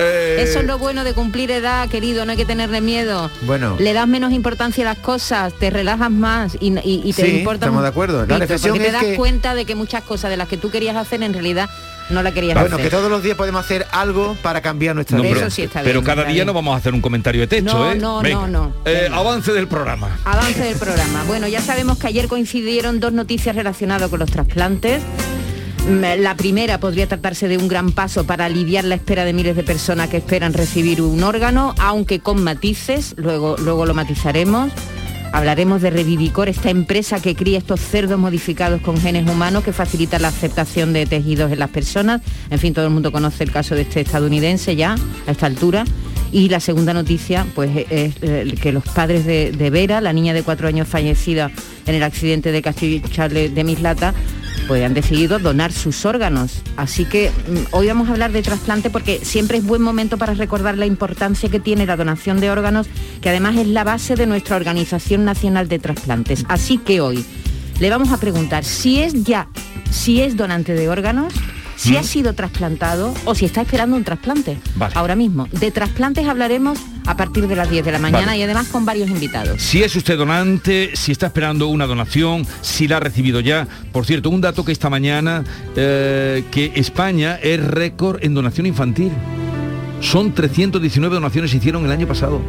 [0.00, 3.30] Eh, Eso es lo bueno de cumplir edad, querido, no hay que tenerle miedo.
[3.42, 3.74] Bueno.
[3.80, 7.38] Le das menos importancia a las cosas, te relajas más y, y- y te Sí,
[7.38, 8.18] importa estamos un de acuerdo.
[8.20, 10.56] La pito, reflexión porque te das que- cuenta de que muchas cosas de las que
[10.56, 11.68] tú querías hacer en realidad
[12.10, 12.86] no la querías Bueno, hacer.
[12.88, 15.34] que todos los días podemos hacer algo para cambiar nuestra No, vida.
[15.34, 16.46] pero, Eso sí está pero bien, cada está día bien.
[16.46, 17.94] no vamos a hacer un comentario de texto, No, ¿eh?
[17.96, 18.46] no, Venga.
[18.46, 18.72] no, no.
[18.84, 20.18] Eh, avance del programa.
[20.24, 21.24] Avance del programa.
[21.26, 25.02] Bueno, ya sabemos que ayer coincidieron dos noticias relacionadas con los trasplantes.
[25.88, 29.56] Mm, La primera podría tratarse de un gran paso para aliviar la espera de miles
[29.56, 34.70] de personas que esperan recibir un órgano, aunque con matices, luego, luego lo matizaremos.
[35.32, 40.18] Hablaremos de Revivicor, esta empresa que cría estos cerdos modificados con genes humanos que facilita
[40.18, 42.22] la aceptación de tejidos en las personas.
[42.50, 45.84] En fin, todo el mundo conoce el caso de este estadounidense ya a esta altura.
[46.32, 50.34] Y la segunda noticia, pues es eh, que los padres de, de Vera, la niña
[50.34, 51.50] de cuatro años fallecida
[51.86, 54.14] en el accidente de Castillo Charles de Mislata,
[54.66, 56.62] pues han decidido donar sus órganos.
[56.76, 60.34] Así que mm, hoy vamos a hablar de trasplante porque siempre es buen momento para
[60.34, 62.86] recordar la importancia que tiene la donación de órganos,
[63.20, 66.44] que además es la base de nuestra Organización Nacional de Trasplantes.
[66.48, 67.24] Así que hoy
[67.80, 69.48] le vamos a preguntar si es ya,
[69.90, 71.32] si es donante de órganos,
[71.78, 74.58] si ha sido trasplantado o si está esperando un trasplante.
[74.74, 74.94] Vale.
[74.96, 75.48] Ahora mismo.
[75.52, 78.38] De trasplantes hablaremos a partir de las 10 de la mañana Vale.
[78.38, 79.62] y además con varios invitados.
[79.62, 83.66] Si es usted donante, si está esperando una donación, si la ha recibido ya.
[83.92, 85.44] Por cierto, un dato que esta mañana,
[85.76, 89.12] eh, que España es récord en donación infantil.
[90.00, 92.40] Son 319 donaciones se hicieron el año pasado.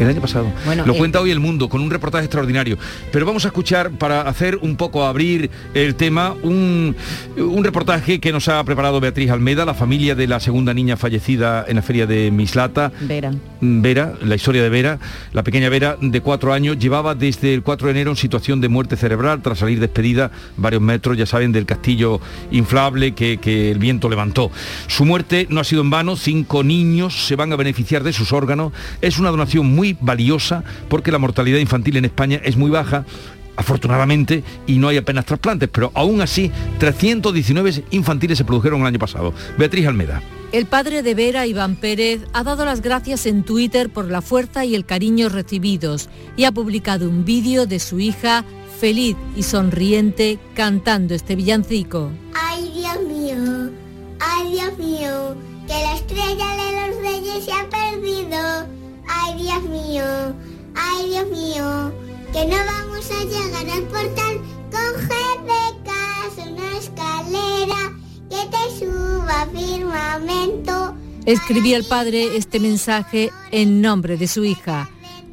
[0.00, 0.50] El año pasado.
[0.64, 2.78] Bueno, Lo eh, cuenta hoy el mundo con un reportaje extraordinario.
[3.12, 6.96] Pero vamos a escuchar, para hacer un poco abrir el tema, un,
[7.36, 11.66] un reportaje que nos ha preparado Beatriz Almeda, la familia de la segunda niña fallecida
[11.68, 12.90] en la feria de Mislata.
[13.02, 13.30] Vera.
[13.60, 14.98] Vera, la historia de Vera,
[15.34, 18.68] la pequeña Vera de cuatro años, llevaba desde el 4 de enero en situación de
[18.68, 22.20] muerte cerebral tras salir despedida varios metros, ya saben, del castillo
[22.50, 24.50] inflable que, que el viento levantó.
[24.86, 28.32] Su muerte no ha sido en vano, cinco niños se van a beneficiar de sus
[28.32, 28.72] órganos.
[29.02, 33.04] Es una donación muy valiosa porque la mortalidad infantil en España es muy baja
[33.60, 38.98] afortunadamente, y no hay apenas trasplantes, pero aún así 319 infantiles se produjeron el año
[38.98, 39.34] pasado.
[39.58, 40.22] Beatriz Almeda.
[40.52, 44.64] El padre de Vera, Iván Pérez, ha dado las gracias en Twitter por la fuerza
[44.64, 48.44] y el cariño recibidos y ha publicado un vídeo de su hija
[48.80, 52.10] feliz y sonriente cantando este villancico.
[52.34, 53.70] Ay, Dios mío,
[54.20, 55.36] ay, Dios mío,
[55.66, 58.79] que la estrella de los reyes se ha perdido.
[59.50, 60.04] Dios mío,
[60.76, 61.92] ay, Dios mío,
[62.32, 64.40] que no vamos a llegar al portal.
[64.70, 67.98] Coge de casa una escalera
[68.30, 70.94] que te suba firmamento.
[71.26, 74.88] Escribía el padre este mensaje en nombre de su hija.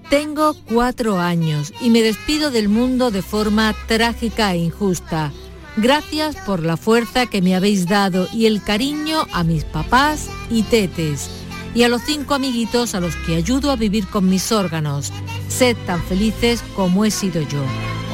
[0.09, 5.31] Tengo cuatro años y me despido del mundo de forma trágica e injusta.
[5.75, 10.63] Gracias por la fuerza que me habéis dado y el cariño a mis papás y
[10.63, 11.29] tetes
[11.77, 15.13] y a los cinco amiguitos a los que ayudo a vivir con mis órganos.
[15.47, 17.63] Sed tan felices como he sido yo.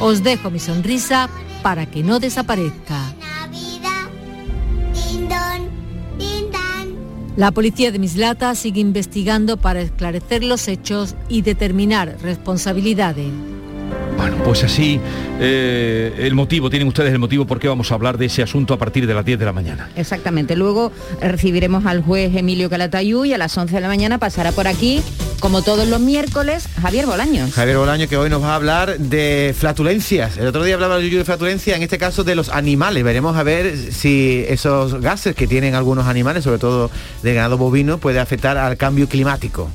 [0.02, 1.30] Os dejo mi sonrisa
[1.62, 3.14] para que no desaparezca.
[7.38, 13.32] La policía de Mislata sigue investigando para esclarecer los hechos y determinar responsabilidades.
[14.16, 15.00] Bueno, pues así
[15.40, 18.74] eh, el motivo, tienen ustedes el motivo por qué vamos a hablar de ese asunto
[18.74, 19.90] a partir de las 10 de la mañana.
[19.96, 20.56] Exactamente.
[20.56, 24.66] Luego recibiremos al juez Emilio Calatayú y a las 11 de la mañana pasará por
[24.66, 25.02] aquí,
[25.40, 27.52] como todos los miércoles, Javier Bolaños.
[27.52, 30.36] Javier Bolaño que hoy nos va a hablar de flatulencias.
[30.36, 33.04] El otro día hablaba yo de flatulencia, en este caso de los animales.
[33.04, 36.90] Veremos a ver si esos gases que tienen algunos animales, sobre todo
[37.22, 39.70] de ganado bovino, puede afectar al cambio climático.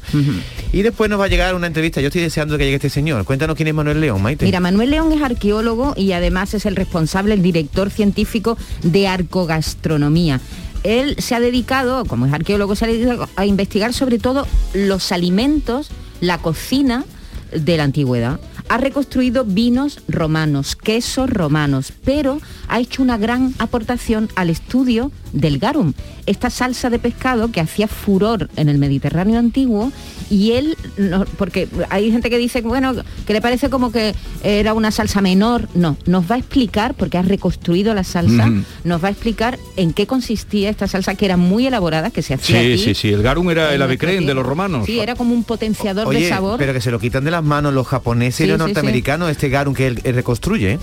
[0.72, 2.02] Y después nos va a llegar una entrevista.
[2.02, 3.24] Yo estoy deseando que llegue este señor.
[3.26, 4.46] Cuéntanos quién es Manuel León, Maite.
[4.46, 10.40] Mira, Manuel León es arqueólogo y además es el responsable, el director científico de arcogastronomía.
[10.84, 15.12] Él se ha dedicado, como es arqueólogo, se ha dedicado a investigar sobre todo los
[15.12, 15.90] alimentos,
[16.22, 17.06] la cocina
[17.52, 18.40] de la antigüedad.
[18.70, 25.58] Ha reconstruido vinos romanos, quesos romanos, pero ha hecho una gran aportación al estudio del
[25.60, 25.94] garum,
[26.28, 29.92] esta salsa de pescado que hacía furor en el Mediterráneo antiguo
[30.30, 32.94] y él, no- porque hay gente que dice, bueno,
[33.26, 34.14] que le parece como que
[34.44, 38.52] era una salsa menor, no, nos va a explicar, porque ha reconstruido la salsa,
[38.84, 42.36] nos va a explicar en qué consistía esta salsa que era muy elaborada, que se
[42.36, 42.78] hacía Sí, aquí.
[42.84, 44.86] sí, sí, el garum era el avecrén de los romanos.
[44.86, 46.60] Sí, era como un potenciador de Oye, sabor.
[46.60, 48.76] pero que se lo quitan de las manos los japoneses y Sí, los sí, sí.
[48.76, 50.80] norteamericanos, este garum que él, él reconstruye.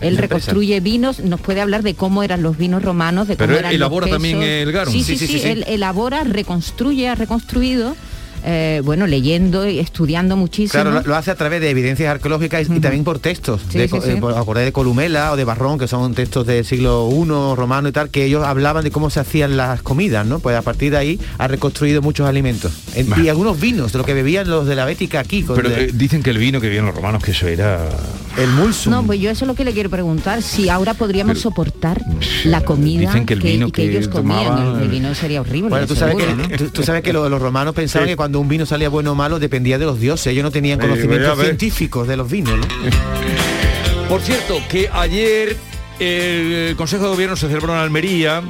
[0.00, 3.58] Él reconstruye vinos, nos puede hablar de cómo eran los vinos romanos, de Pero cómo
[3.58, 4.92] él eran los elabora también el garum.
[4.92, 5.48] Sí, Sí, sí, sí, sí, sí, sí.
[5.48, 7.96] él elabora, reconstruye, ha reconstruido,
[8.44, 10.72] eh, bueno, leyendo y estudiando muchísimo.
[10.82, 13.62] Claro, lo, lo hace a través de evidencias arqueológicas y, y también por textos.
[13.70, 14.10] Sí, de, sí, co- sí.
[14.10, 17.88] eh, por- acordé de Columela o de Barrón, que son textos del siglo I romano
[17.88, 20.38] y tal, que ellos hablaban de cómo se hacían las comidas, ¿no?
[20.40, 22.72] Pues a partir de ahí ha reconstruido muchos alimentos.
[22.94, 25.42] En- y algunos vinos, de lo que bebían los de la Bética aquí.
[25.42, 27.88] con Pero de- eh, dicen que el vino que bebían los romanos, que eso era...
[28.36, 28.92] el mulsum.
[28.92, 32.00] No, pues yo eso es lo que le quiero preguntar, si ahora podríamos soportar
[32.44, 34.44] la comida dicen que el vino que ellos comían.
[34.46, 35.68] tomaban- El, el vino sería horrible.
[35.70, 36.56] Bueno, tú sabes, seguro, que, ¿no?
[36.58, 38.12] tú, tú sabes que lo- los romanos pensaban Sí.
[38.12, 40.26] que cuando un vino salía bueno o malo dependía de los dioses.
[40.28, 42.64] Ellos no tenían Eh, conocimientos científicos de los vinos, ¿no?
[44.08, 45.56] Por cierto, que ayer
[46.00, 48.42] el Consejo de Gobierno se celebró en Almería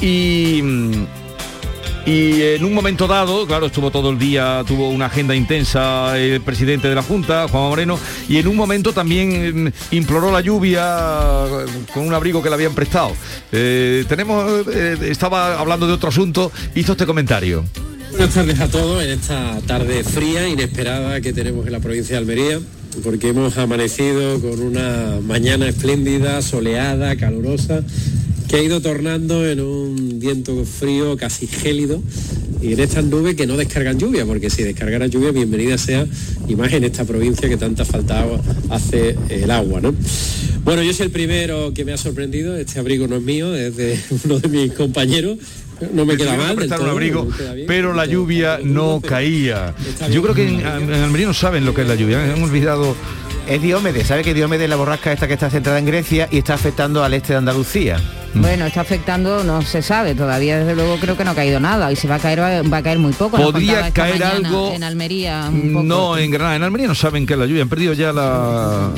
[0.00, 0.62] y,
[2.06, 6.40] y en un momento dado, claro, estuvo todo el día, tuvo una agenda intensa el
[6.40, 7.98] presidente de la Junta, Juan Moreno,
[8.28, 12.54] y en un momento también mm, imploró la lluvia eh, con un abrigo que le
[12.54, 13.10] habían prestado.
[13.50, 17.64] Eh, tenemos, eh, estaba hablando de otro asunto, hizo este comentario.
[18.12, 22.18] Buenas tardes a todos en esta tarde fría, inesperada que tenemos en la provincia de
[22.18, 22.60] Almería,
[23.02, 27.82] porque hemos amanecido con una mañana espléndida, soleada, calurosa,
[28.48, 32.02] que ha ido tornando en un viento frío casi gélido
[32.60, 36.06] y en estas nubes que no descargan lluvia, porque si descargara lluvia, bienvenida sea,
[36.48, 38.40] y más en esta provincia que tanta falta agua
[38.70, 39.94] hace el agua, ¿no?
[40.64, 43.76] Bueno, yo soy el primero que me ha sorprendido, este abrigo no es mío, es
[43.76, 45.38] de uno de mis compañeros,
[45.92, 46.56] no me queda mal.
[46.58, 47.66] un abrigo, me queda bien.
[47.66, 49.74] pero la lluvia no caía.
[50.10, 52.32] Yo creo que en, en Almería no saben lo que es la lluvia, ¿eh?
[52.32, 52.96] han olvidado...
[53.46, 56.38] Es Diomedes, ¿sabe que Diomedes es la borrasca esta que está centrada en Grecia y
[56.38, 57.96] está afectando al este de Andalucía?
[58.34, 61.90] Bueno, está afectando, no se sabe, todavía desde luego creo que no ha caído nada
[61.92, 63.36] y si va a caer va, va a caer muy poco.
[63.36, 65.48] Podría caer algo- en Almería.
[65.48, 65.84] un poco.
[65.84, 68.90] No, en Granada, en Almería no saben qué es la lluvia, han perdido ya la...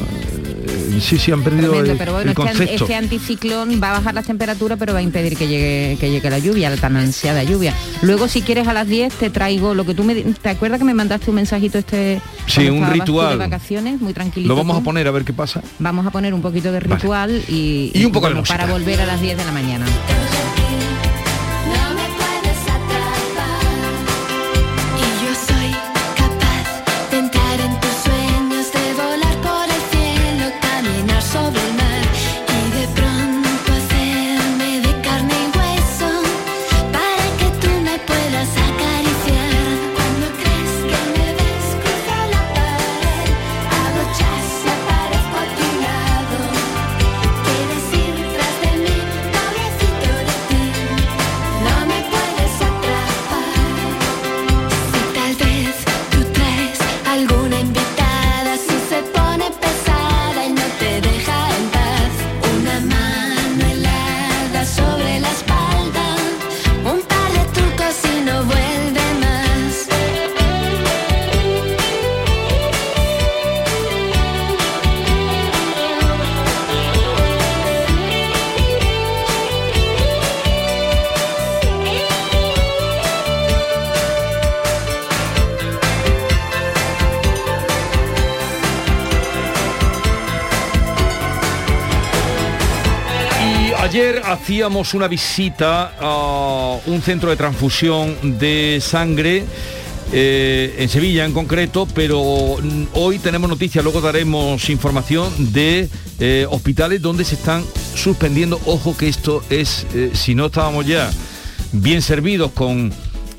[1.01, 2.85] Sí, sí, han perdido Tremendo, el, pero bueno, el este, concepto.
[2.85, 6.31] este anticiclón va a bajar las temperaturas, pero va a impedir que llegue, que llegue
[6.31, 7.75] la lluvia, la tan ansiada lluvia.
[8.03, 10.15] Luego, si quieres, a las 10 te traigo lo que tú me...
[10.15, 12.21] ¿Te acuerdas que me mandaste un mensajito este...
[12.47, 13.31] Sí, un ritual.
[13.31, 14.49] de vacaciones, muy tranquilito.
[14.49, 14.81] Lo vamos tú?
[14.83, 15.63] a poner a ver qué pasa.
[15.79, 18.59] Vamos a poner un poquito de ritual y, Y un poco de bueno, música.
[18.59, 19.87] para volver a las 10 de la mañana.
[93.99, 99.43] Ayer hacíamos una visita a un centro de transfusión de sangre
[100.13, 105.89] eh, en Sevilla en concreto, pero mm, hoy tenemos noticias, luego daremos información de
[106.21, 107.65] eh, hospitales donde se están
[107.97, 108.61] suspendiendo.
[108.67, 111.11] Ojo que esto es, eh, si no estábamos ya
[111.73, 112.93] bien servidos con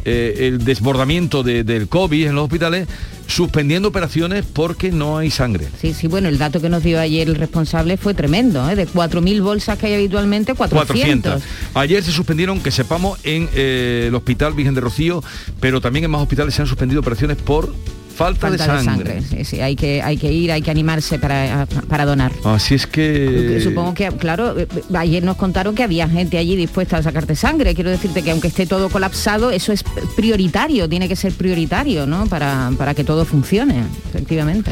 [0.03, 2.85] el desbordamiento de- del COVID en los hospitales,
[3.29, 5.67] suspendiendo operaciones porque no hay sangre.
[5.79, 8.75] Sí, sí, bueno, el dato que nos dio ayer el responsable fue tremendo, ¿eh?
[8.75, 11.41] de 4.000 bolsas que hay habitualmente, 400.
[11.75, 15.23] Ayer se suspendieron, que sepamos, en eh, el Hospital Virgen de Rocío,
[15.59, 17.73] pero también en más hospitales se han suspendido operaciones por
[18.19, 19.21] falta, Falta de sangre.
[19.21, 22.31] Sí, sí, hay que, hay que ir, hay que animarse para, para donar.
[22.43, 23.61] Así es que...
[23.63, 27.73] Supongo que, claro, eh, ayer nos contaron que había gente allí dispuesta a sacarte sangre.
[27.73, 29.83] Quiero decirte que aunque esté todo colapsado, eso es
[30.15, 32.25] prioritario, tiene que ser prioritario, ¿no?
[32.27, 34.71] Para, para que todo funcione, efectivamente.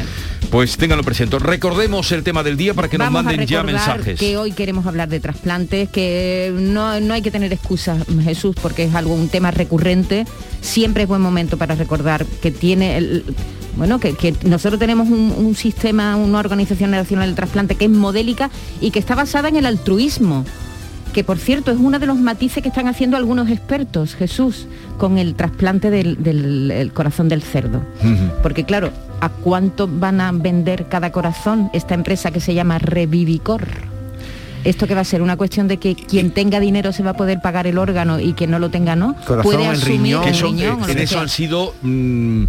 [0.50, 1.38] Pues ténganlo presente.
[1.38, 4.18] Recordemos el tema del día para que Vamos nos manden a ya mensajes.
[4.18, 8.84] que hoy queremos hablar de trasplantes, que no, no hay que tener excusas, Jesús, porque
[8.84, 10.26] es algo, un tema recurrente.
[10.60, 13.24] Siempre es buen momento para recordar que tiene el-
[13.76, 17.90] bueno, que, que nosotros tenemos un, un sistema, una organización nacional del trasplante que es
[17.90, 18.50] modélica
[18.80, 20.44] y que está basada en el altruismo
[21.12, 24.66] que por cierto es uno de los matices que están haciendo algunos expertos, Jesús,
[24.98, 27.80] con el trasplante del, del- el corazón del cerdo.
[28.42, 28.90] Porque claro,
[29.20, 33.66] ¿a cuánto van a vender cada corazón esta empresa que se llama Revivicor?
[34.64, 37.14] Esto que va a ser una cuestión de que quien tenga dinero se va a
[37.14, 39.14] poder pagar el órgano y quien no lo tenga no.
[39.42, 42.44] puede asumir el eso- riñón o lo en eso han sido mm,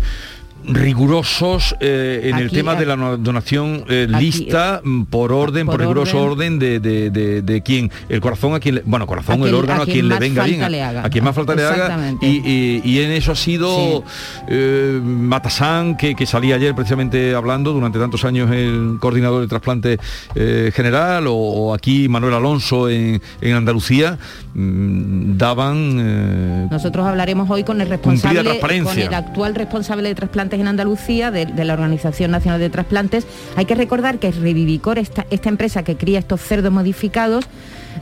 [0.73, 5.31] rigurosos eh, en el tema eh, de la no- donación eh, aquí, lista mm, por
[5.31, 6.31] orden, por, por riguroso orden.
[6.53, 7.91] orden de, de, de- de quién.
[8.07, 10.63] El corazón a quien le, bueno, corazón, el órgano a quien quien le venga bien.
[10.63, 11.05] haga.
[11.05, 12.13] A quien más falta le haga.
[12.21, 14.03] Y, y- y en eso ha sido
[14.47, 19.97] eh, Matasán, que, que salía ayer precisamente hablando, durante tantos años el coordinador de trasplante
[20.35, 24.17] eh, general, o, o aquí Manuel Alonso en, en Andalucía,
[24.53, 25.97] mm, daban...
[25.99, 31.31] eh, Nosotros hablaremos hoy con el responsable, con el actual responsable de trasplantes en Andalucía,
[31.31, 33.25] de, de la Organización Nacional de Trasplantes.
[33.55, 37.45] Hay que recordar que Revivicor, esta, esta empresa que cría estos cerdos modificados,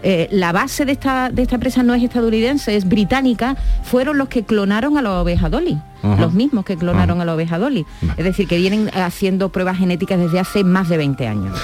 [0.03, 4.27] eh, la base de esta, de esta empresa no es estadounidense, es británica, fueron los
[4.29, 5.77] que clonaron a la oveja Dolly.
[6.19, 7.85] Los mismos que clonaron a la oveja Dolly.
[8.17, 11.59] Es decir, que vienen haciendo pruebas genéticas desde hace más de 20 años.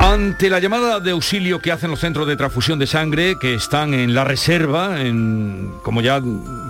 [0.00, 3.94] Ante la llamada de auxilio que hacen los centros de transfusión de sangre, que están
[3.94, 6.20] en la reserva, en- como ya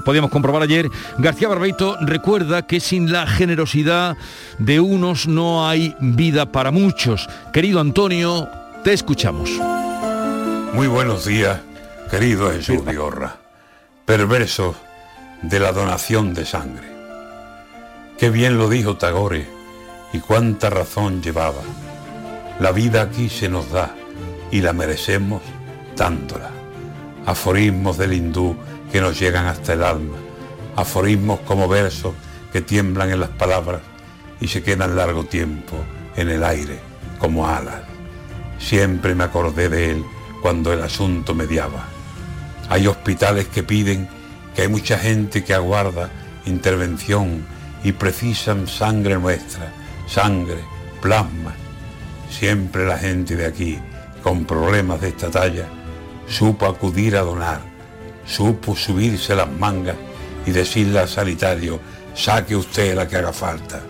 [0.06, 0.88] podíamos comprobar ayer,
[1.18, 4.16] García Barbeito recuerda que sin la generosidad
[4.56, 7.28] de unos no hay vida para muchos.
[7.52, 8.48] Querido Antonio,
[8.84, 9.50] te escuchamos.
[10.72, 11.58] Muy buenos días,
[12.08, 13.34] querido Jesús Vigorra,
[14.04, 14.76] perversos
[15.42, 16.86] de la donación de sangre.
[18.16, 19.48] Qué bien lo dijo Tagore
[20.12, 21.62] y cuánta razón llevaba.
[22.60, 23.92] La vida aquí se nos da
[24.52, 25.42] y la merecemos
[25.96, 26.50] dándola.
[27.26, 28.56] Aforismos del hindú
[28.90, 30.16] que nos llegan hasta el alma.
[30.76, 32.14] Aforismos como versos
[32.52, 33.80] que tiemblan en las palabras
[34.40, 35.76] y se quedan largo tiempo
[36.16, 36.78] en el aire
[37.18, 37.82] como alas.
[38.58, 40.04] Siempre me acordé de él
[40.42, 41.86] cuando el asunto mediaba.
[42.68, 44.08] Hay hospitales que piden
[44.54, 46.10] que hay mucha gente que aguarda
[46.46, 47.46] intervención
[47.84, 49.72] y precisan sangre nuestra,
[50.06, 50.64] sangre,
[51.00, 51.54] plasma.
[52.30, 53.78] Siempre la gente de aquí,
[54.22, 55.66] con problemas de esta talla,
[56.26, 57.60] supo acudir a donar,
[58.26, 59.96] supo subirse las mangas
[60.44, 61.80] y decirle al sanitario,
[62.14, 63.80] saque usted la que haga falta.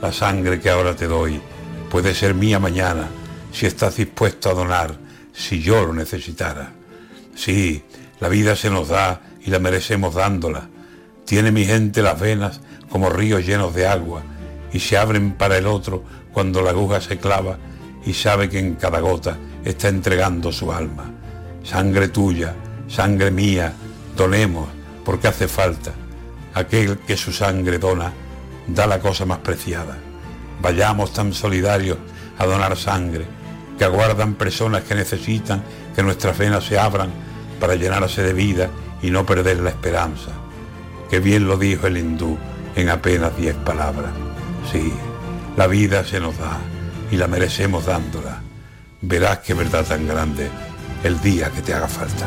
[0.00, 1.40] La sangre que ahora te doy
[1.90, 3.08] puede ser mía mañana
[3.52, 4.96] si estás dispuesto a donar,
[5.32, 6.72] si yo lo necesitara.
[7.34, 7.84] Sí,
[8.20, 10.68] la vida se nos da y la merecemos dándola.
[11.24, 14.22] Tiene mi gente las venas como ríos llenos de agua
[14.72, 17.58] y se abren para el otro cuando la aguja se clava
[18.04, 21.10] y sabe que en cada gota está entregando su alma.
[21.62, 22.54] Sangre tuya,
[22.88, 23.72] sangre mía,
[24.16, 24.68] donemos
[25.04, 25.92] porque hace falta.
[26.54, 28.12] Aquel que su sangre dona
[28.66, 29.98] da la cosa más preciada.
[30.62, 31.98] Vayamos tan solidarios
[32.38, 33.26] a donar sangre,
[33.78, 35.62] que aguardan personas que necesitan
[35.94, 37.10] que nuestras venas se abran
[37.60, 38.70] para llenarse de vida
[39.02, 40.30] y no perder la esperanza.
[41.10, 42.38] Que bien lo dijo el hindú
[42.76, 44.12] en apenas diez palabras.
[44.70, 44.92] Sí,
[45.56, 46.58] la vida se nos da
[47.10, 48.40] y la merecemos dándola.
[49.00, 50.48] Verás qué verdad tan grande
[51.02, 52.26] el día que te haga falta.